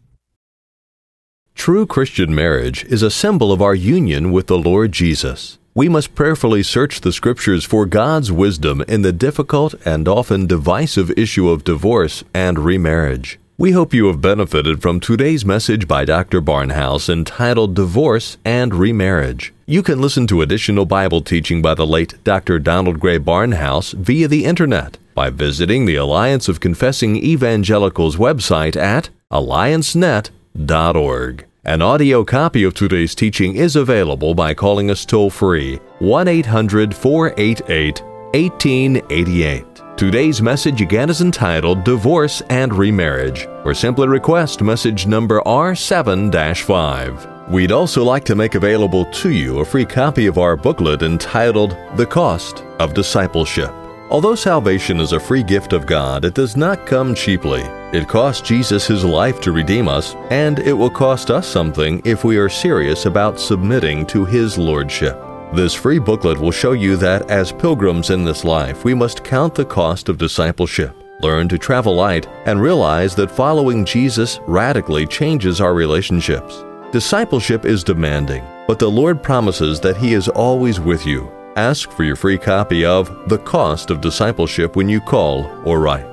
True 1.54 1.86
Christian 1.86 2.34
marriage 2.34 2.84
is 2.84 3.02
a 3.02 3.10
symbol 3.10 3.52
of 3.52 3.60
our 3.60 3.74
union 3.74 4.32
with 4.32 4.46
the 4.46 4.58
Lord 4.58 4.92
Jesus. 4.92 5.58
We 5.74 5.88
must 5.88 6.14
prayerfully 6.14 6.62
search 6.64 7.00
the 7.00 7.12
Scriptures 7.12 7.64
for 7.64 7.86
God's 7.86 8.30
wisdom 8.30 8.84
in 8.86 9.00
the 9.00 9.10
difficult 9.10 9.74
and 9.86 10.06
often 10.06 10.46
divisive 10.46 11.10
issue 11.12 11.48
of 11.48 11.64
divorce 11.64 12.24
and 12.34 12.58
remarriage. 12.58 13.38
We 13.56 13.70
hope 13.70 13.94
you 13.94 14.08
have 14.08 14.20
benefited 14.20 14.82
from 14.82 15.00
today's 15.00 15.46
message 15.46 15.88
by 15.88 16.04
Dr. 16.04 16.42
Barnhouse 16.42 17.08
entitled 17.08 17.74
Divorce 17.74 18.36
and 18.44 18.74
Remarriage. 18.74 19.54
You 19.64 19.82
can 19.82 19.98
listen 19.98 20.26
to 20.26 20.42
additional 20.42 20.84
Bible 20.84 21.22
teaching 21.22 21.62
by 21.62 21.72
the 21.72 21.86
late 21.86 22.22
Dr. 22.22 22.58
Donald 22.58 23.00
Grey 23.00 23.18
Barnhouse 23.18 23.94
via 23.94 24.28
the 24.28 24.44
Internet 24.44 24.98
by 25.14 25.30
visiting 25.30 25.86
the 25.86 25.96
Alliance 25.96 26.48
of 26.48 26.60
Confessing 26.60 27.16
Evangelicals 27.16 28.16
website 28.16 28.76
at 28.76 29.08
alliancenet.org. 29.30 31.46
An 31.64 31.80
audio 31.80 32.24
copy 32.24 32.64
of 32.64 32.74
today's 32.74 33.14
teaching 33.14 33.54
is 33.54 33.76
available 33.76 34.34
by 34.34 34.52
calling 34.52 34.90
us 34.90 35.04
toll 35.04 35.30
free 35.30 35.76
1 36.00 36.26
800 36.26 36.92
488 36.92 38.02
1888. 38.34 39.64
Today's 39.96 40.42
message 40.42 40.80
again 40.80 41.08
is 41.08 41.20
entitled 41.20 41.84
Divorce 41.84 42.42
and 42.50 42.74
Remarriage, 42.74 43.46
or 43.64 43.74
simply 43.74 44.08
request 44.08 44.60
message 44.60 45.06
number 45.06 45.40
R7 45.42 46.64
5. 46.64 47.48
We'd 47.48 47.70
also 47.70 48.02
like 48.02 48.24
to 48.24 48.34
make 48.34 48.56
available 48.56 49.04
to 49.12 49.30
you 49.30 49.60
a 49.60 49.64
free 49.64 49.84
copy 49.84 50.26
of 50.26 50.38
our 50.38 50.56
booklet 50.56 51.02
entitled 51.02 51.76
The 51.94 52.06
Cost 52.06 52.64
of 52.80 52.92
Discipleship. 52.92 53.72
Although 54.12 54.34
salvation 54.34 55.00
is 55.00 55.12
a 55.12 55.18
free 55.18 55.42
gift 55.42 55.72
of 55.72 55.86
God, 55.86 56.26
it 56.26 56.34
does 56.34 56.54
not 56.54 56.84
come 56.84 57.14
cheaply. 57.14 57.62
It 57.94 58.08
cost 58.08 58.44
Jesus 58.44 58.86
his 58.86 59.06
life 59.06 59.40
to 59.40 59.52
redeem 59.52 59.88
us, 59.88 60.14
and 60.28 60.58
it 60.58 60.74
will 60.74 60.90
cost 60.90 61.30
us 61.30 61.48
something 61.48 62.02
if 62.04 62.22
we 62.22 62.36
are 62.36 62.50
serious 62.50 63.06
about 63.06 63.40
submitting 63.40 64.04
to 64.08 64.26
his 64.26 64.58
lordship. 64.58 65.18
This 65.54 65.72
free 65.72 65.98
booklet 65.98 66.38
will 66.38 66.50
show 66.50 66.72
you 66.72 66.98
that 66.98 67.30
as 67.30 67.52
pilgrims 67.52 68.10
in 68.10 68.22
this 68.22 68.44
life, 68.44 68.84
we 68.84 68.92
must 68.92 69.24
count 69.24 69.54
the 69.54 69.64
cost 69.64 70.10
of 70.10 70.18
discipleship, 70.18 70.94
learn 71.22 71.48
to 71.48 71.56
travel 71.56 71.94
light, 71.94 72.28
and 72.44 72.60
realize 72.60 73.14
that 73.14 73.30
following 73.30 73.82
Jesus 73.82 74.40
radically 74.46 75.06
changes 75.06 75.58
our 75.58 75.72
relationships. 75.72 76.62
Discipleship 76.92 77.64
is 77.64 77.82
demanding, 77.82 78.44
but 78.68 78.78
the 78.78 78.90
Lord 78.90 79.22
promises 79.22 79.80
that 79.80 79.96
He 79.96 80.12
is 80.12 80.28
always 80.28 80.78
with 80.78 81.06
you 81.06 81.32
Ask 81.56 81.90
for 81.90 82.02
your 82.02 82.16
free 82.16 82.38
copy 82.38 82.86
of 82.86 83.28
The 83.28 83.36
Cost 83.36 83.90
of 83.90 84.00
Discipleship 84.00 84.74
when 84.74 84.88
you 84.88 85.02
call 85.02 85.50
or 85.66 85.80
write. 85.80 86.06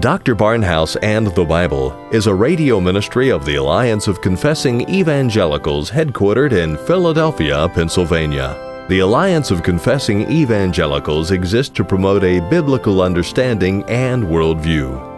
Dr. 0.00 0.34
Barnhouse 0.34 0.96
and 1.02 1.26
the 1.26 1.44
Bible 1.44 1.92
is 2.10 2.26
a 2.26 2.34
radio 2.34 2.80
ministry 2.80 3.28
of 3.28 3.44
the 3.44 3.56
Alliance 3.56 4.08
of 4.08 4.22
Confessing 4.22 4.88
Evangelicals 4.88 5.90
headquartered 5.90 6.52
in 6.52 6.78
Philadelphia, 6.86 7.68
Pennsylvania. 7.74 8.86
The 8.88 9.00
Alliance 9.00 9.50
of 9.50 9.62
Confessing 9.62 10.30
Evangelicals 10.30 11.32
exists 11.32 11.74
to 11.76 11.84
promote 11.84 12.24
a 12.24 12.40
biblical 12.48 13.02
understanding 13.02 13.84
and 13.90 14.24
worldview. 14.24 15.17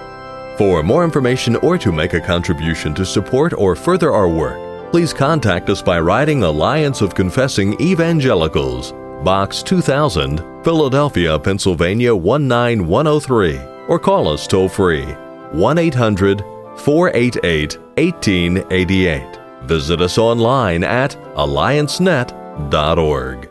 For 0.57 0.83
more 0.83 1.03
information 1.03 1.57
or 1.57 1.77
to 1.77 1.91
make 1.91 2.13
a 2.13 2.21
contribution 2.21 2.93
to 2.95 3.05
support 3.05 3.53
or 3.53 3.75
further 3.75 4.11
our 4.11 4.29
work, 4.29 4.91
please 4.91 5.13
contact 5.13 5.69
us 5.69 5.81
by 5.81 5.99
writing 5.99 6.43
Alliance 6.43 7.01
of 7.01 7.15
Confessing 7.15 7.79
Evangelicals, 7.81 8.91
Box 9.23 9.63
2000, 9.63 10.39
Philadelphia, 10.63 11.39
Pennsylvania 11.39 12.13
19103, 12.13 13.59
or 13.87 13.97
call 13.97 14.27
us 14.27 14.45
toll 14.47 14.69
free 14.69 15.05
1 15.51 15.77
800 15.77 16.43
488 16.77 17.77
1888. 17.97 19.39
Visit 19.63 20.01
us 20.01 20.17
online 20.17 20.83
at 20.83 21.11
alliancenet.org. 21.35 23.50